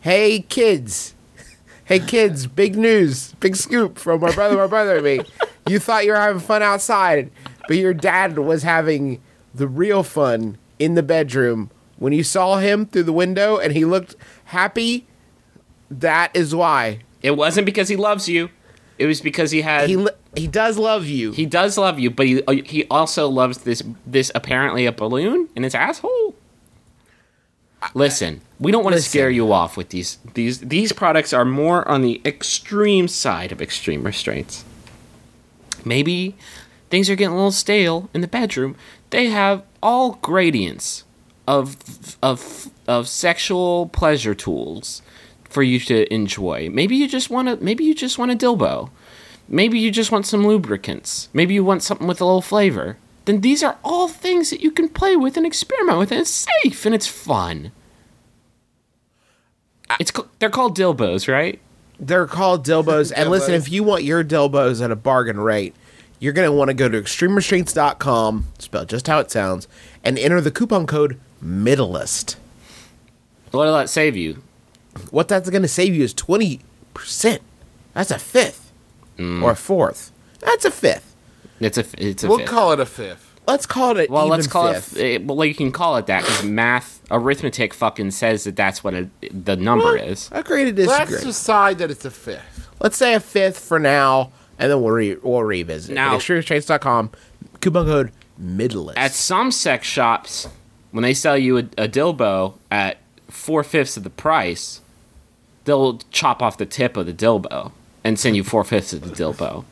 [0.00, 1.14] Hey, kids!
[1.84, 2.46] Hey, kids!
[2.46, 5.20] Big news, big scoop from my brother, my brother, and me.
[5.66, 7.30] You thought you were having fun outside,
[7.68, 9.20] but your dad was having
[9.54, 11.70] the real fun in the bedroom.
[11.96, 15.06] When you saw him through the window and he looked happy,
[15.90, 18.50] that is why It wasn't because he loves you.
[18.98, 21.32] It was because he had he he, does love you.
[21.32, 25.48] He does love you, but he uh, he also loves this this apparently a balloon
[25.54, 26.34] in his asshole.
[27.94, 31.86] Listen, we don't want to scare you off with these these these products are more
[31.88, 34.64] on the extreme side of extreme restraints.
[35.84, 36.36] Maybe
[36.90, 38.76] things are getting a little stale in the bedroom.
[39.10, 41.04] They have all gradients
[41.46, 41.76] of
[42.22, 45.02] of of sexual pleasure tools
[45.44, 46.68] for you to enjoy.
[46.70, 48.90] Maybe you just want to maybe you just want a dilbo.
[49.48, 51.28] Maybe you just want some lubricants.
[51.32, 52.96] Maybe you want something with a little flavor.
[53.24, 56.46] Then these are all things that you can play with and experiment with, and it's
[56.62, 57.72] safe and it's fun.
[60.00, 61.60] It's they're called dilbos, right?
[62.02, 63.12] They're called dilbos.
[63.16, 65.74] and listen, if you want your dilbos at a bargain rate,
[66.18, 69.68] you're going to want to go to extremerestraints.com, spelled just how it sounds,
[70.04, 72.36] and enter the coupon code MIDDLEST.
[73.52, 74.42] What'll that save you?
[75.10, 76.60] What that's going to save you is 20%.
[77.94, 78.58] That's a fifth
[79.18, 79.42] Mm.
[79.42, 80.10] or a fourth.
[80.40, 81.14] That's a fifth.
[81.60, 82.48] It's a it's a We'll fifth.
[82.48, 83.31] call it a fifth.
[83.46, 84.96] Let's call it an well, even let's call fifth.
[84.96, 85.22] it.
[85.22, 88.94] eh, Well, you can call it that because math, arithmetic, fucking says that that's what
[88.94, 90.28] a, the number is.
[90.32, 91.14] I agree to disagree.
[91.16, 92.68] Let's decide that it's a fifth.
[92.80, 95.94] Let's say a fifth for now, and then we'll, re- we'll revisit.
[95.94, 97.10] Now- At extremerestraints.com,
[97.60, 98.96] coupon code MIDDLEST.
[98.96, 100.48] At some sex shops,
[100.92, 104.80] when they sell you a, a dilbo at four fifths of the price,
[105.64, 107.72] they'll chop off the tip of the dilbo
[108.04, 109.64] and send you four fifths of the dilbo.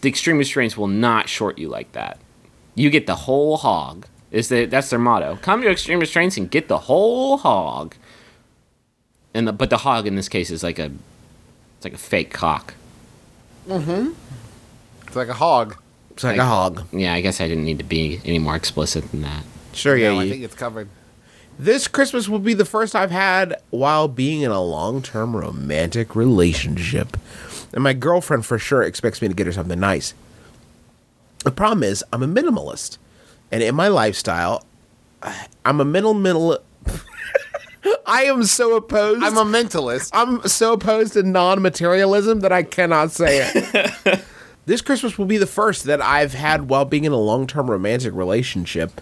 [0.00, 2.18] The extreme restraints will not short you like that.
[2.78, 4.06] You get the whole hog.
[4.30, 5.38] Is the that's their motto?
[5.42, 7.96] Come to extreme restraints and get the whole hog.
[9.34, 10.90] And the, but the hog in this case is like a
[11.76, 12.74] it's like a fake cock.
[13.66, 14.12] Mm-hmm.
[15.06, 15.76] It's like a hog.
[16.10, 16.84] It's like a hog.
[16.92, 19.44] Yeah, I guess I didn't need to be any more explicit than that.
[19.72, 20.10] Sure, yeah.
[20.10, 20.88] no, I think it's covered.
[21.58, 26.14] This Christmas will be the first I've had while being in a long term romantic
[26.14, 27.16] relationship.
[27.72, 30.14] And my girlfriend for sure expects me to get her something nice.
[31.44, 32.98] The problem is, I'm a minimalist.
[33.50, 34.64] And in my lifestyle,
[35.64, 36.58] I'm a middle middle.
[38.06, 39.22] I am so opposed.
[39.22, 40.10] I'm a mentalist.
[40.12, 44.24] I'm so opposed to non-materialism that I cannot say it.
[44.66, 48.14] this Christmas will be the first that I've had while being in a long-term romantic
[48.14, 49.00] relationship,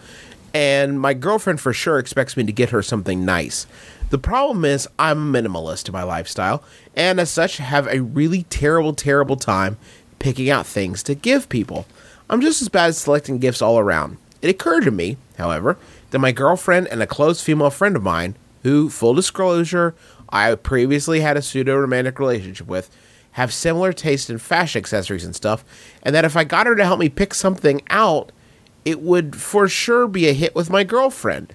[0.54, 3.66] and my girlfriend for sure expects me to get her something nice.
[4.10, 6.62] The problem is I'm a minimalist in my lifestyle,
[6.94, 9.78] and as such have a really terrible, terrible time
[10.18, 11.86] picking out things to give people.
[12.28, 14.18] I'm just as bad at selecting gifts all around.
[14.42, 15.78] It occurred to me, however,
[16.10, 19.94] that my girlfriend and a close female friend of mine, who, full disclosure,
[20.28, 22.90] I previously had a pseudo romantic relationship with,
[23.32, 25.64] have similar taste in fashion accessories and stuff,
[26.02, 28.32] and that if I got her to help me pick something out,
[28.84, 31.54] it would for sure be a hit with my girlfriend.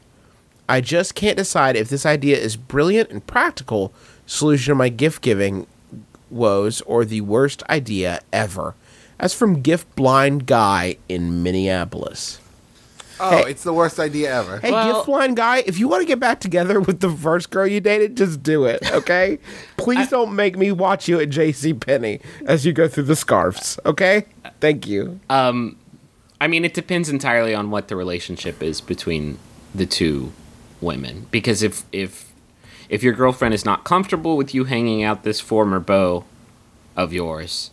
[0.69, 3.93] I just can't decide if this idea is brilliant and practical
[4.25, 5.67] solution to my gift giving
[6.29, 8.75] woes or the worst idea ever.
[9.21, 12.39] That's from Gift Blind Guy in Minneapolis.
[13.19, 13.51] Oh, Hey.
[13.51, 14.57] it's the worst idea ever.
[14.57, 17.51] Hey, Well- Gift Blind Guy, if you want to get back together with the first
[17.51, 19.37] girl you dated, just do it, okay?
[19.77, 21.71] Please don't make me watch you at J.C.
[21.75, 24.25] Penney as you go through the scarves, okay?
[24.59, 25.19] Thank you.
[25.29, 25.75] Um,
[26.41, 29.37] I mean, it depends entirely on what the relationship is between
[29.75, 30.31] the two
[30.81, 31.27] women.
[31.29, 32.31] Because if if
[32.89, 36.25] if your girlfriend is not comfortable with you hanging out this former beau
[36.97, 37.69] of yours,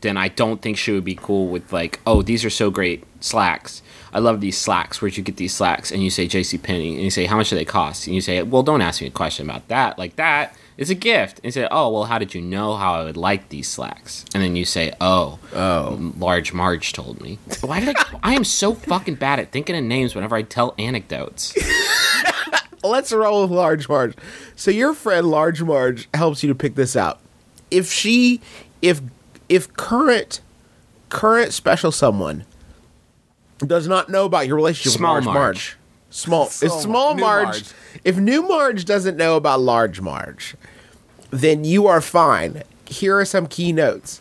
[0.00, 3.04] then I don't think she would be cool with like, oh, these are so great
[3.20, 3.82] slacks.
[4.12, 5.02] I love these slacks.
[5.02, 5.90] Where'd you get these slacks?
[5.90, 6.58] And you say J.C.
[6.58, 8.06] Penney, and you say how much do they cost?
[8.06, 9.98] And you say, well, don't ask me a question about that.
[9.98, 11.38] Like that is a gift.
[11.38, 14.24] And you say, oh, well, how did you know how I would like these slacks?
[14.32, 17.38] And then you say, oh, oh, large Marge told me.
[17.60, 18.04] Why did I?
[18.22, 21.54] I am so fucking bad at thinking of names whenever I tell anecdotes.
[22.84, 24.14] Let's roll with Large Marge.
[24.54, 27.18] So your friend Large Marge helps you to pick this out.
[27.72, 28.40] If she,
[28.80, 29.02] if
[29.48, 30.40] if current
[31.08, 32.44] current special someone
[33.58, 35.44] does not know about your relationship Small with Large Marge.
[35.44, 35.76] Marge,
[36.10, 37.72] small if Small small New Marge, Marge.
[38.04, 40.54] if New Marge doesn't know about Large Marge,
[41.30, 42.62] then you are fine.
[42.86, 44.20] Here are some key notes.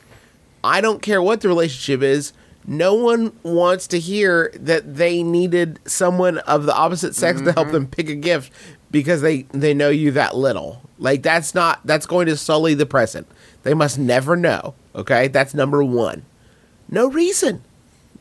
[0.64, 2.34] I don't care what the relationship is.
[2.66, 7.68] No one wants to hear that they needed someone of the opposite sex to help
[7.68, 7.74] mm-hmm.
[7.74, 8.52] them pick a gift
[8.92, 10.82] because they they know you that little.
[11.00, 13.28] Like that's not that's going to sully the present.
[13.64, 14.74] They must never know.
[14.98, 16.26] Okay, that's number one.
[16.90, 17.62] No reason.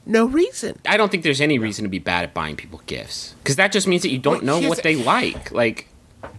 [0.05, 0.79] No reason.
[0.87, 3.72] I don't think there's any reason to be bad at buying people gifts because that
[3.72, 5.51] just means that you don't Well, know what they like.
[5.51, 5.89] Like,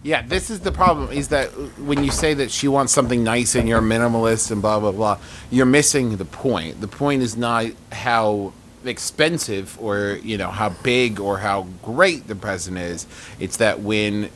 [0.02, 1.10] Yeah, this is the problem.
[1.12, 4.80] Is that when you say that she wants something nice and you're minimalist and blah
[4.80, 5.18] blah blah,
[5.50, 6.80] you're missing the point.
[6.80, 8.52] The point is not how
[8.84, 13.06] expensive or you know how big or how great the present is.
[13.38, 14.30] It's that when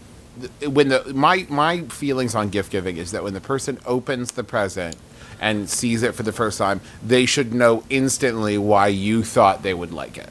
[0.66, 4.44] when the my my feelings on gift giving is that when the person opens the
[4.44, 4.96] present
[5.40, 9.74] and sees it for the first time, they should know instantly why you thought they
[9.74, 10.30] would like it.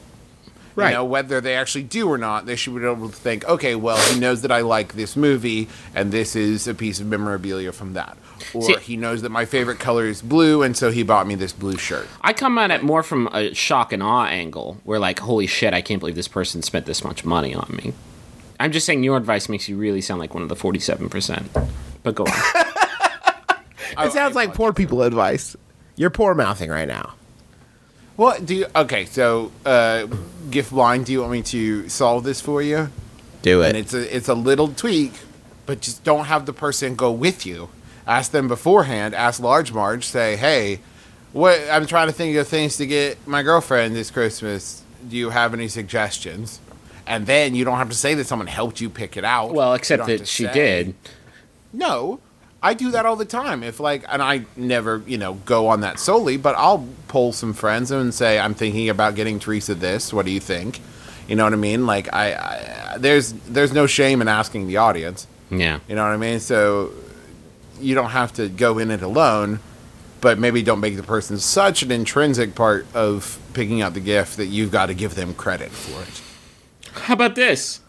[0.74, 0.88] Right.
[0.88, 3.74] You know, whether they actually do or not, they should be able to think, okay,
[3.74, 7.72] well, he knows that I like this movie, and this is a piece of memorabilia
[7.72, 8.16] from that.
[8.54, 11.34] Or See- he knows that my favorite color is blue, and so he bought me
[11.34, 12.08] this blue shirt.
[12.22, 15.74] I come at it more from a shock and awe angle, where like, holy shit,
[15.74, 17.92] I can't believe this person spent this much money on me.
[18.62, 21.68] I'm just saying your advice makes you really sound like one of the 47%.
[22.02, 22.32] But go on.
[23.98, 25.54] It sounds like poor people advice.
[25.96, 27.12] You're poor mouthing right now.
[28.16, 28.66] What do you?
[28.74, 30.06] Okay, so uh,
[30.50, 31.04] gift blind.
[31.04, 32.88] Do you want me to solve this for you?
[33.42, 33.68] Do it.
[33.68, 35.12] And it's a it's a little tweak,
[35.66, 37.68] but just don't have the person go with you.
[38.06, 39.14] Ask them beforehand.
[39.14, 40.06] Ask Large Marge.
[40.06, 40.80] Say, hey,
[41.32, 41.60] what?
[41.70, 44.82] I'm trying to think of things to get my girlfriend this Christmas.
[45.06, 46.60] Do you have any suggestions?
[47.06, 49.52] And then you don't have to say that someone helped you pick it out.
[49.52, 50.94] Well, except that she say- did.
[51.72, 52.20] No,
[52.62, 53.62] I do that all the time.
[53.62, 57.54] If like, and I never, you know, go on that solely, but I'll pull some
[57.54, 60.12] friends and say, I'm thinking about getting Teresa this.
[60.12, 60.80] What do you think?
[61.26, 61.86] You know what I mean?
[61.86, 65.26] Like, I, I there's there's no shame in asking the audience.
[65.50, 65.80] Yeah.
[65.88, 66.40] You know what I mean?
[66.40, 66.92] So
[67.80, 69.60] you don't have to go in it alone,
[70.20, 74.36] but maybe don't make the person such an intrinsic part of picking out the gift
[74.36, 76.22] that you've got to give them credit for it.
[76.92, 77.80] How about this?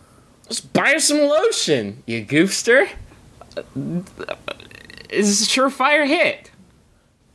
[0.45, 2.89] Let's buy her some lotion, you goofster.
[3.55, 3.63] Uh,
[5.09, 6.51] it's a surefire hit.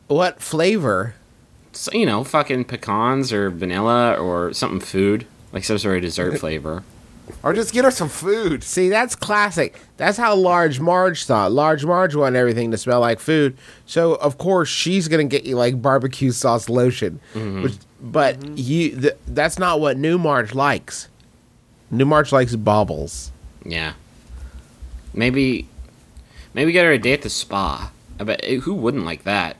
[0.08, 1.14] What flavor?
[1.72, 6.38] So, you know, fucking pecans or vanilla or something food, like some sort of dessert
[6.40, 6.82] flavor.
[7.42, 8.64] Or just get her some food.
[8.64, 9.78] See, that's classic.
[9.96, 11.52] That's how Large Marge thought.
[11.52, 13.56] Large Marge wanted everything to smell like food.
[13.86, 17.20] So, of course, she's going to get you like barbecue sauce lotion.
[17.34, 17.62] Mm-hmm.
[17.62, 18.54] Which, but mm-hmm.
[18.56, 21.08] you th- that's not what New Marge likes.
[21.90, 23.30] New Marge likes baubles.
[23.64, 23.94] Yeah.
[25.14, 25.68] Maybe,
[26.54, 27.90] maybe get her a day at the spa.
[28.20, 29.56] I bet eh, who wouldn't like that.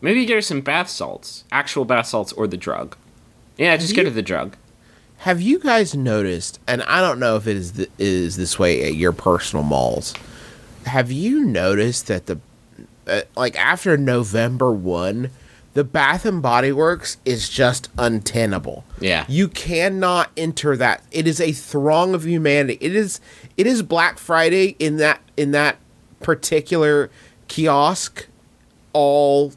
[0.00, 2.96] Maybe get her some bath salts, actual bath salts, or the drug.
[3.56, 4.56] Yeah, just get her the drug.
[5.18, 8.86] Have you guys noticed, and I don't know if it is, th- is this way
[8.86, 10.14] at your personal malls,
[10.84, 12.38] have you noticed that the,
[13.06, 15.30] uh, like after November 1,
[15.76, 18.86] the Bath and Body Works is just untenable.
[18.98, 19.26] Yeah.
[19.28, 21.02] You cannot enter that.
[21.12, 22.78] It is a throng of humanity.
[22.80, 23.20] It is
[23.58, 25.76] it is Black Friday in that in that
[26.20, 27.10] particular
[27.48, 28.26] kiosk
[28.94, 29.52] all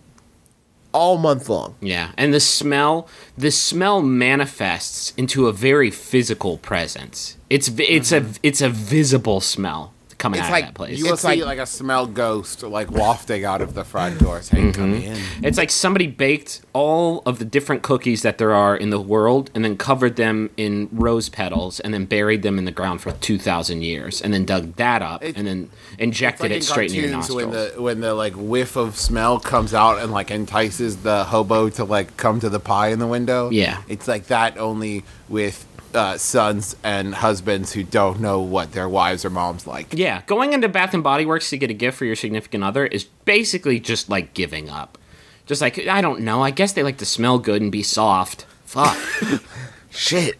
[0.91, 1.75] all month long.
[1.79, 3.07] Yeah, and the smell,
[3.37, 7.37] the smell manifests into a very physical presence.
[7.49, 10.99] It's it's a it's a visible smell coming It's out like of that place.
[10.99, 14.19] You will It's see like- like, a smell ghost like wafting out of the front
[14.19, 14.81] door saying, mm-hmm.
[14.81, 15.17] come in.
[15.43, 19.49] It's like somebody baked all of the different cookies that there are in the world
[19.55, 23.11] and then covered them in rose petals and then buried them in the ground for
[23.13, 26.91] 2,000 years and then dug that up It- and then injected like it in straight
[26.91, 27.53] into your cartoons nostrils.
[27.55, 31.69] when the when the like whiff of smell comes out and like entices the hobo
[31.69, 33.49] to like come to the pie in the window.
[33.49, 33.81] Yeah.
[33.87, 39.25] it's like that only with uh, sons and husbands who don't know what their wives
[39.25, 39.93] or moms like.
[39.93, 42.85] yeah, going into Bath and Body Works to get a gift for your significant other
[42.85, 44.97] is basically just like giving up.
[45.45, 48.45] Just like, I don't know, I guess they like to smell good and be soft.
[48.65, 48.97] Fuck.
[49.89, 50.37] Shit.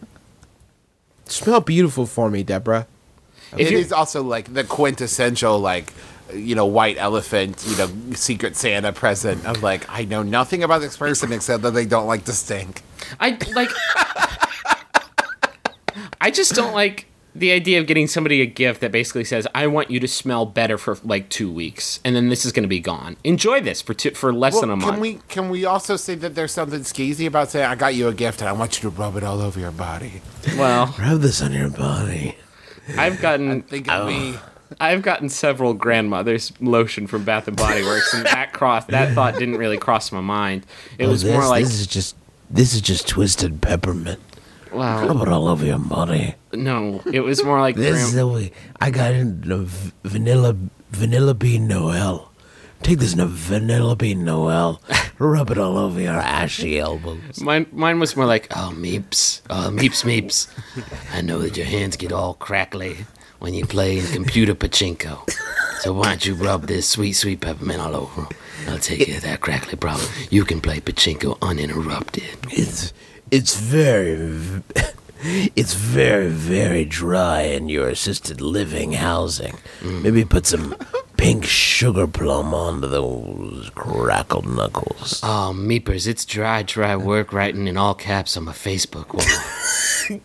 [1.24, 2.86] Smell beautiful for me, Deborah.
[3.56, 5.92] If It also like the quintessential like
[6.32, 10.80] you know white elephant you know secret Santa present of like I know nothing about
[10.80, 12.82] this person except that they don't like to stink.
[13.18, 13.70] I like.
[16.20, 19.66] I just don't like the idea of getting somebody a gift that basically says, "I
[19.68, 22.68] want you to smell better for like two weeks, and then this is going to
[22.68, 23.16] be gone.
[23.24, 25.96] Enjoy this for two, for less Well, than a month." can we can we also
[25.96, 28.82] say that there's something skeezy about saying I got you a gift and I want
[28.82, 30.22] you to rub it all over your body?
[30.56, 32.36] well, Rub this on your body.
[32.96, 34.34] I've gotten Think of me.
[34.36, 34.42] Oh.
[34.78, 39.34] I've gotten several grandmothers lotion from Bath and Body Works, and that cross that thought
[39.34, 40.64] didn't really cross my mind.
[40.98, 42.14] It oh, was more like, this is just
[42.48, 44.20] this is just twisted peppermint.
[44.72, 46.34] Wow, Rub it all over your body.
[46.52, 50.56] no, it was more like This is the way I got into v- vanilla
[50.90, 52.26] vanilla bean Noel.
[52.82, 54.80] Take this n- vanilla bean Noel.
[55.18, 57.40] Rub it all over your ashy elbows.
[57.40, 60.48] Mine, mine was more like, oh, meeps, oh, meeps, meeps.
[61.12, 62.96] I know that your hands get all crackly.
[63.38, 65.28] when you play computer pachinko.
[65.80, 68.26] So why don't you rub this sweet, sweet peppermint all over?
[68.68, 70.06] I'll take care of that crackly problem.
[70.30, 72.24] You can play pachinko uninterrupted.
[72.50, 72.92] It's
[73.30, 74.62] it's very
[75.56, 79.56] it's very very dry in your assisted living housing.
[79.80, 80.02] Mm.
[80.02, 80.76] Maybe put some
[81.16, 85.20] pink sugar plum onto those crackled knuckles.
[85.22, 90.20] Oh, Meepers, it's dry, dry work writing in all caps on my Facebook wall.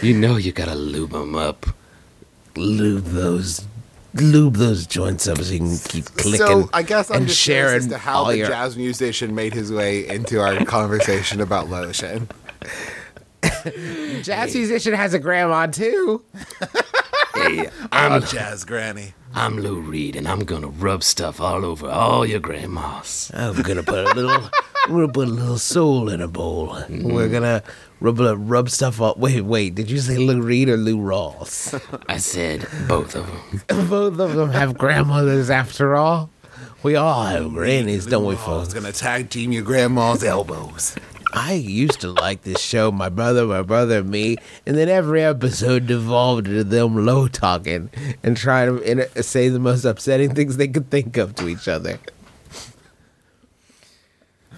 [0.02, 1.66] you know you gotta lube 'em up.
[2.56, 3.67] Lube those
[4.20, 6.38] lube those joints up so you can keep clicking.
[6.46, 9.34] So I guess I'm and just curious sharing as to how the your- jazz musician
[9.34, 12.28] made his way into our conversation about lotion.
[14.22, 16.24] jazz musician has a grandma too.
[17.34, 19.14] Hey, I'm oh, I'm, jazz granny.
[19.34, 23.30] I'm Lou Reed, and I'm gonna rub stuff all over all your grandmas.
[23.34, 24.50] I'm gonna put a little,
[24.88, 26.68] I'm gonna put a little soul in a bowl.
[26.88, 27.32] We're mm.
[27.32, 27.62] gonna
[28.00, 29.18] rub rub stuff up.
[29.18, 29.74] Wait, wait.
[29.74, 31.78] Did you say Lou Reed or Lou Rawls?
[32.08, 33.62] I said both of them.
[33.90, 36.30] Both of them have grandmothers after all.
[36.82, 38.72] We all have grannies, don't we, I was folks?
[38.72, 40.96] gonna tag team your grandma's elbows.
[41.34, 45.22] I used to like this show, my brother, my brother, and me, and then every
[45.22, 47.90] episode devolved into them low talking
[48.22, 51.98] and trying to say the most upsetting things they could think of to each other.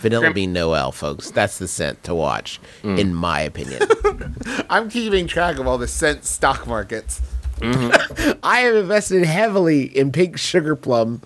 [0.00, 1.30] Vanilla Gram- Bean Noel, folks.
[1.30, 2.98] That's the scent to watch, Mm.
[2.98, 3.82] in my opinion.
[4.70, 7.20] I'm keeping track of all the scent stock markets.
[7.62, 11.20] I have invested heavily in pink sugar plum.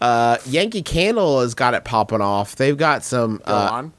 [0.00, 2.56] Uh, Yankee Candle has got it popping off.
[2.56, 3.92] They've got some Go uh, on.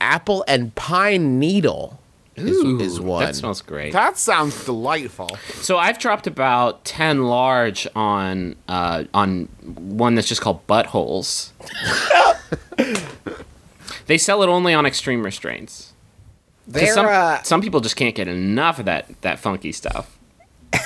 [0.00, 1.98] apple and pine needle.
[2.34, 3.22] Is, Ooh, is one.
[3.24, 3.92] That smells great.
[3.92, 5.36] That sounds delightful.
[5.56, 11.50] So I've dropped about ten large on uh, on one that's just called buttholes.
[14.06, 15.92] they sell it only on extreme restraints.
[16.94, 20.18] Some, uh, some people just can't get enough of that that funky stuff.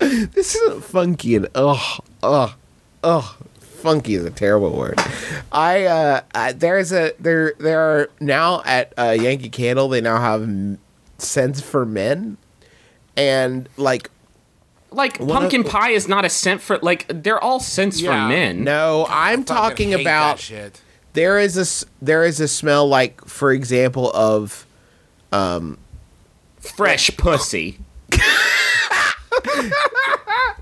[0.00, 2.52] This isn't funky and ugh, ugh,
[3.02, 3.24] ugh.
[3.60, 4.98] Funky is a terrible word.
[5.52, 10.18] I uh, I, there's a there there are now at uh, Yankee Candle they now
[10.20, 10.78] have m-
[11.18, 12.36] scents for men,
[13.16, 14.10] and like
[14.90, 18.24] Like pumpkin of- pie is not a scent for like they're all scents Yeah.
[18.24, 18.64] for men.
[18.64, 20.80] no, I'm talking hate that about shit.
[21.14, 24.66] There is a there is a smell like for example of
[25.32, 25.78] um,
[26.60, 27.78] Fresh pussy.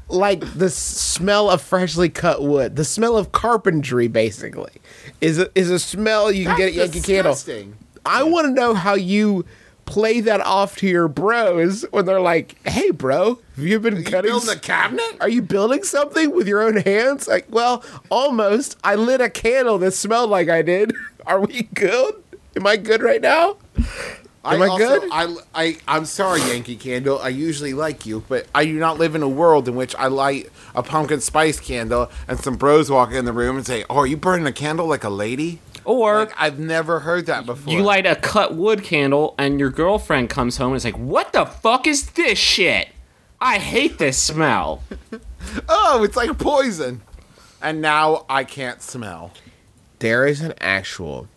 [0.09, 4.73] like the smell of freshly cut wood, the smell of carpentry basically
[5.21, 7.33] is a, is a smell you can get at That's Yankee Candle.
[7.33, 7.77] disgusting.
[8.05, 9.45] I want to know how you
[9.93, 14.05] play that off to your bros when they're like, "Hey, bro, have you been You
[14.05, 14.31] cutting?
[14.31, 15.17] building s- a cabinet?
[15.21, 18.77] Are you building something with your own hands?" Like, well, almost.
[18.83, 20.95] I lit a candle that smelled like I did.
[21.27, 22.15] Are we good?
[22.57, 23.57] Am I good right now?
[24.45, 25.09] Am I, also- good?
[25.13, 27.19] I, I, I'm sorry, Yankee Candle.
[27.21, 30.09] I usually like you, but I do not live in a world in which I
[30.09, 33.99] light a pumpkin spice candle and some bros walk in the room and say, "Oh,
[33.99, 37.73] are you burning a candle like a lady?" Or Like, I've never heard that before.
[37.73, 41.33] you light a cut wood candle and your girlfriend comes home and is like, "What
[41.33, 42.89] the fuck is this shit?
[43.41, 44.83] I hate this smell."
[45.69, 47.03] oh, it's like poison.
[47.61, 49.33] And now I can't smell.
[50.01, 51.29] there is an actual,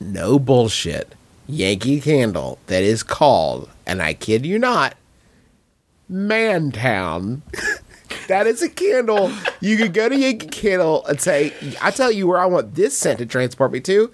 [0.00, 1.14] no bullshit,
[1.46, 4.94] Yankee candle that is called, and I kid you not,
[6.10, 7.42] Mantown.
[8.28, 9.32] that is a candle.
[9.60, 12.96] You could go to Yankee Candle and say, I tell you where I want this
[12.96, 14.10] scent to transport me to.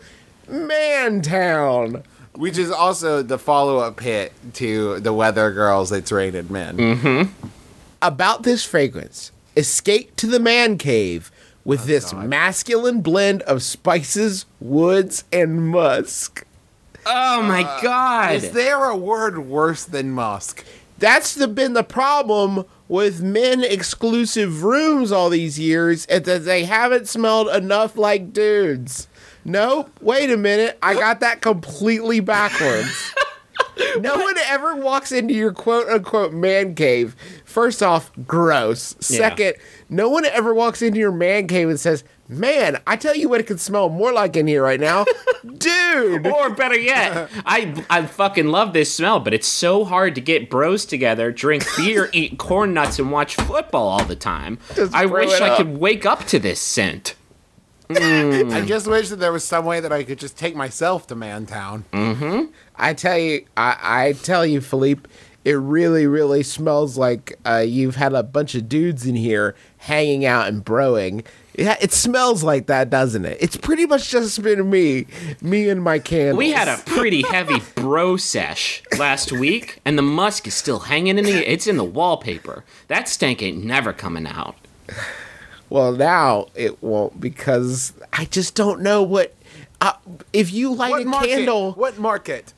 [0.49, 2.03] Mantown.
[2.35, 5.91] Which is also the follow-up hit to the Weather Girls.
[5.91, 6.77] It's rated men.
[6.77, 7.49] Mm-hmm.
[8.01, 11.33] About this fragrance, escape to the man cave
[11.65, 16.45] with oh, this masculine blend of spices, woods, and musk.
[17.05, 18.35] Oh my uh, god.
[18.37, 20.65] Is there a word worse than musk?
[20.99, 26.65] that's the been the problem with men exclusive rooms all these years is that they
[26.65, 29.09] haven't smelled enough like dudes.
[29.45, 29.91] Nope.
[30.01, 30.79] Wait a minute.
[30.83, 33.15] I got that completely backwards.
[34.01, 37.15] no one ever walks into your quote unquote man cave.
[37.45, 38.97] First off, gross.
[39.01, 39.55] Second,
[39.89, 43.41] no one ever walks into your man cave and says, Man, I tell you what
[43.41, 45.07] it could smell more like in here right now.
[45.57, 46.27] Dude.
[46.27, 50.51] Or better yet, I I fucking love this smell, but it's so hard to get
[50.51, 54.59] bros together, drink beer, eat corn nuts, and watch football all the time.
[54.75, 57.15] Just I wish I could wake up to this scent.
[57.89, 58.53] Mm.
[58.53, 61.15] I just wish that there was some way that I could just take myself to
[61.15, 61.85] Mantown.
[61.91, 62.53] Mm-hmm.
[62.79, 65.09] I tell you, I, I tell you, Philippe,
[65.45, 70.25] it really, really smells like uh, you've had a bunch of dudes in here hanging
[70.25, 71.25] out and broing.
[71.57, 73.37] Yeah, it smells like that, doesn't it?
[73.41, 75.07] It's pretty much just been me,
[75.43, 76.39] me and my candles.
[76.39, 81.19] We had a pretty heavy bro sesh last week, and the musk is still hanging
[81.19, 81.51] in the.
[81.51, 82.65] It's in the wallpaper.
[82.87, 84.55] That stank ain't never coming out.
[85.71, 89.35] Well, now it won't because I just don't know what.
[89.81, 89.93] Uh,
[90.33, 91.29] if you light What a market?
[91.29, 92.53] candle, What market?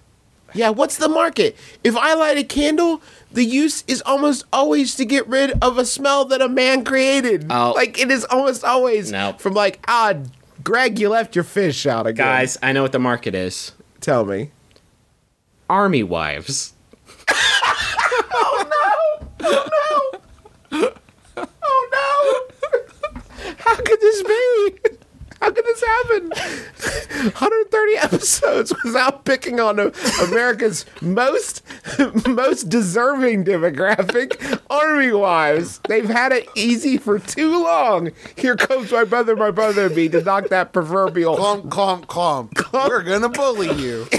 [0.55, 1.57] Yeah, what's the market?
[1.85, 5.85] If I light a candle, the use is almost always to get rid of a
[5.85, 7.47] smell that a man created.
[7.51, 7.73] Oh.
[7.77, 10.15] like it is almost always from like ah,
[10.63, 12.27] Greg, you left your fish out again.
[12.27, 13.73] Guys, I know what the market is.
[14.01, 14.51] tell me.
[15.69, 16.75] Army wives.
[18.33, 19.49] Oh no!
[19.49, 20.21] Oh
[20.73, 20.93] no!
[21.37, 22.69] Oh no!
[23.59, 24.97] How could this be?
[25.41, 26.29] How could this happen?
[26.29, 29.79] 130 episodes without picking on
[30.23, 31.63] America's most
[32.27, 35.81] most deserving demographic, army wives.
[35.89, 38.11] They've had it easy for too long.
[38.37, 41.37] Here comes my brother, my brother, and me to knock that proverbial.
[41.37, 42.89] Clomp, clomp, clomp.
[42.89, 44.07] We're gonna bully you.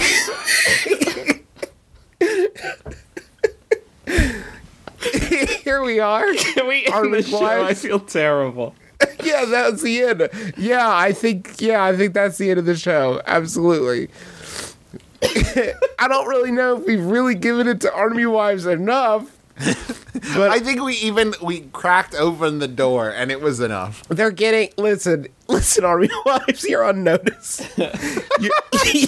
[5.62, 6.32] Here we are.
[6.34, 7.64] Can we end Army the show?
[7.64, 8.74] I feel terrible.
[9.24, 10.28] yeah, that's the end.
[10.56, 13.20] Yeah, I think yeah, I think that's the end of the show.
[13.26, 14.08] Absolutely.
[15.98, 19.36] I don't really know if we've really given it to Army Wives enough.
[20.34, 24.02] But I think we even we cracked open the door and it was enough.
[24.08, 27.60] they're getting listen, listen, Army Wives, you're on notice.
[27.76, 28.52] You're,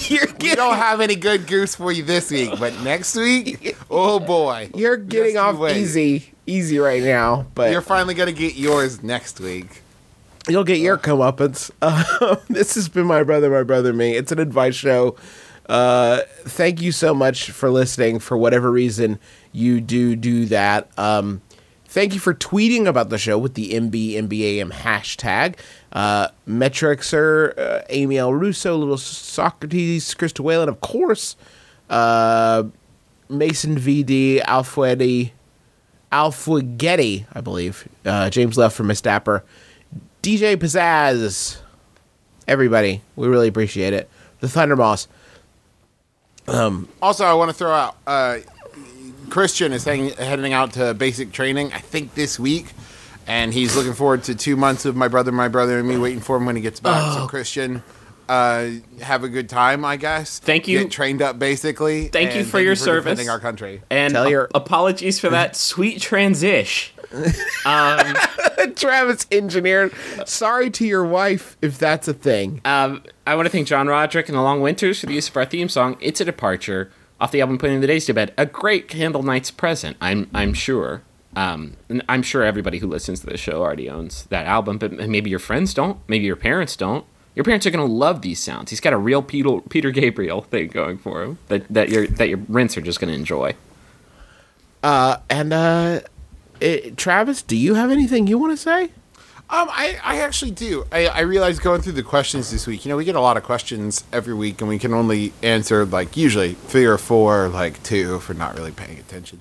[0.09, 4.19] you're We don't have any good goose for you this week, but next week, oh
[4.19, 5.77] boy, you're getting Just off wait.
[5.77, 7.47] easy, easy right now.
[7.55, 9.83] But You're finally gonna get yours next week.
[10.49, 11.71] You'll get your comeuppance.
[11.81, 14.15] Uh, this has been my brother, my brother, me.
[14.15, 15.17] It's an advice show.
[15.69, 18.19] Uh, thank you so much for listening.
[18.19, 19.19] For whatever reason
[19.53, 20.91] you do do that.
[20.99, 21.41] Um,
[21.87, 25.57] thank you for tweeting about the show with the MBMBAM hashtag.
[25.93, 28.35] Uh, Metrixer, uh, Amy L.
[28.35, 31.37] Russo, Little Socrates, Krista Whalen, of course.
[31.89, 32.65] Uh,
[33.31, 35.31] Mason VD, Alfuedi,
[36.13, 37.89] Alfuegetti, I believe.
[38.05, 39.43] Uh, James Left from Miss Dapper.
[40.25, 41.59] DJ Pizzazz.
[42.49, 44.09] Everybody, we really appreciate it.
[44.41, 45.07] The Thunderboss.
[46.49, 48.39] Also, I want to throw out uh,
[49.31, 51.73] Christian is hang- heading out to basic training.
[51.73, 52.67] I think this week,
[53.27, 56.21] and he's looking forward to two months of my brother, my brother, and me waiting
[56.21, 57.15] for him when he gets back.
[57.15, 57.83] So, Christian,
[58.29, 58.69] uh,
[59.01, 60.39] have a good time, I guess.
[60.39, 60.81] Thank you.
[60.81, 62.09] Get trained up, basically.
[62.09, 63.05] Thank you and for your service.
[63.05, 63.83] defending our country.
[63.91, 66.94] And Tell a- your- apologies for that sweet transition.
[68.77, 69.91] Travis Engineer.
[70.27, 72.61] Sorry to your wife if that's a thing.
[72.65, 75.37] Um, I want to thank John Roderick and the Long Winters for the use of
[75.37, 75.97] our theme song.
[76.01, 76.91] It's a departure
[77.21, 78.33] off the album Putting the Days to Bed.
[78.37, 79.97] A great Candlenights present.
[80.01, 81.03] I'm I'm sure.
[81.37, 81.77] Um,
[82.09, 85.41] I'm sure everybody who listens to the show already owns that album, but maybe your
[85.41, 85.99] friends don't.
[86.07, 87.05] Maybe your parents don't.
[87.35, 88.71] Your parents are gonna love these sounds.
[88.71, 92.29] He's got a real Peter, Peter Gabriel thing going for him that that your that
[92.29, 93.55] your rents are just gonna enjoy.
[94.85, 96.01] And, uh,
[96.61, 98.91] it, Travis, do you have anything you want to say?
[99.51, 100.87] Um, I, I actually do.
[100.91, 103.37] I, I realized going through the questions this week, you know, we get a lot
[103.37, 107.83] of questions every week, and we can only answer, like, usually three or four, like,
[107.83, 109.41] two we're not really paying attention.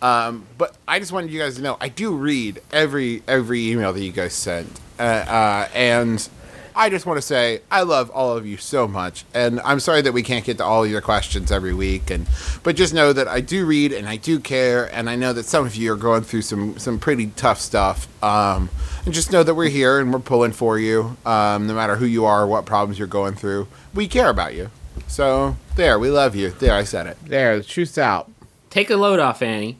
[0.00, 3.92] Um, but I just wanted you guys to know I do read every every email
[3.92, 6.28] that you guys send, uh, uh, and
[6.76, 10.02] I just want to say I love all of you so much, and I'm sorry
[10.02, 12.26] that we can't get to all your questions every week, and
[12.62, 15.46] but just know that I do read and I do care, and I know that
[15.46, 18.70] some of you are going through some some pretty tough stuff, um,
[19.04, 22.06] and just know that we're here and we're pulling for you, um, no matter who
[22.06, 24.70] you are, or what problems you're going through, we care about you.
[25.06, 26.50] So there, we love you.
[26.50, 27.18] There, I said it.
[27.24, 28.30] There, the truth's out.
[28.70, 29.76] Take a load off, Annie,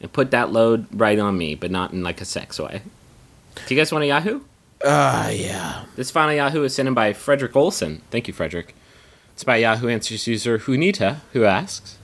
[0.00, 2.82] and put that load right on me, but not in like a sex way.
[3.66, 4.42] Do you guys want a Yahoo?
[4.86, 5.84] Uh, yeah.
[5.96, 8.02] This final Yahoo is sent in by Frederick Olson.
[8.12, 8.72] Thank you, Frederick.
[9.32, 11.98] It's by Yahoo Answers user Hunita, who asks,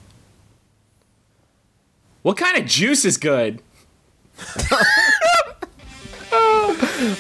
[2.23, 3.63] "What kind of juice is good?"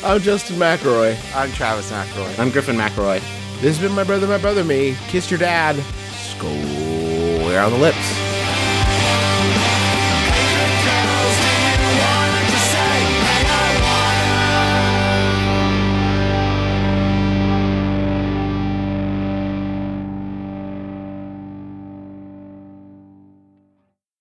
[0.05, 1.17] I'm Justin McElroy.
[1.37, 2.39] I'm Travis McElroy.
[2.41, 3.21] I'm Griffin McElroy.
[3.61, 4.97] This has been my brother, my brother, me.
[5.09, 5.77] Kiss your dad.
[6.13, 8.32] Square on the lips.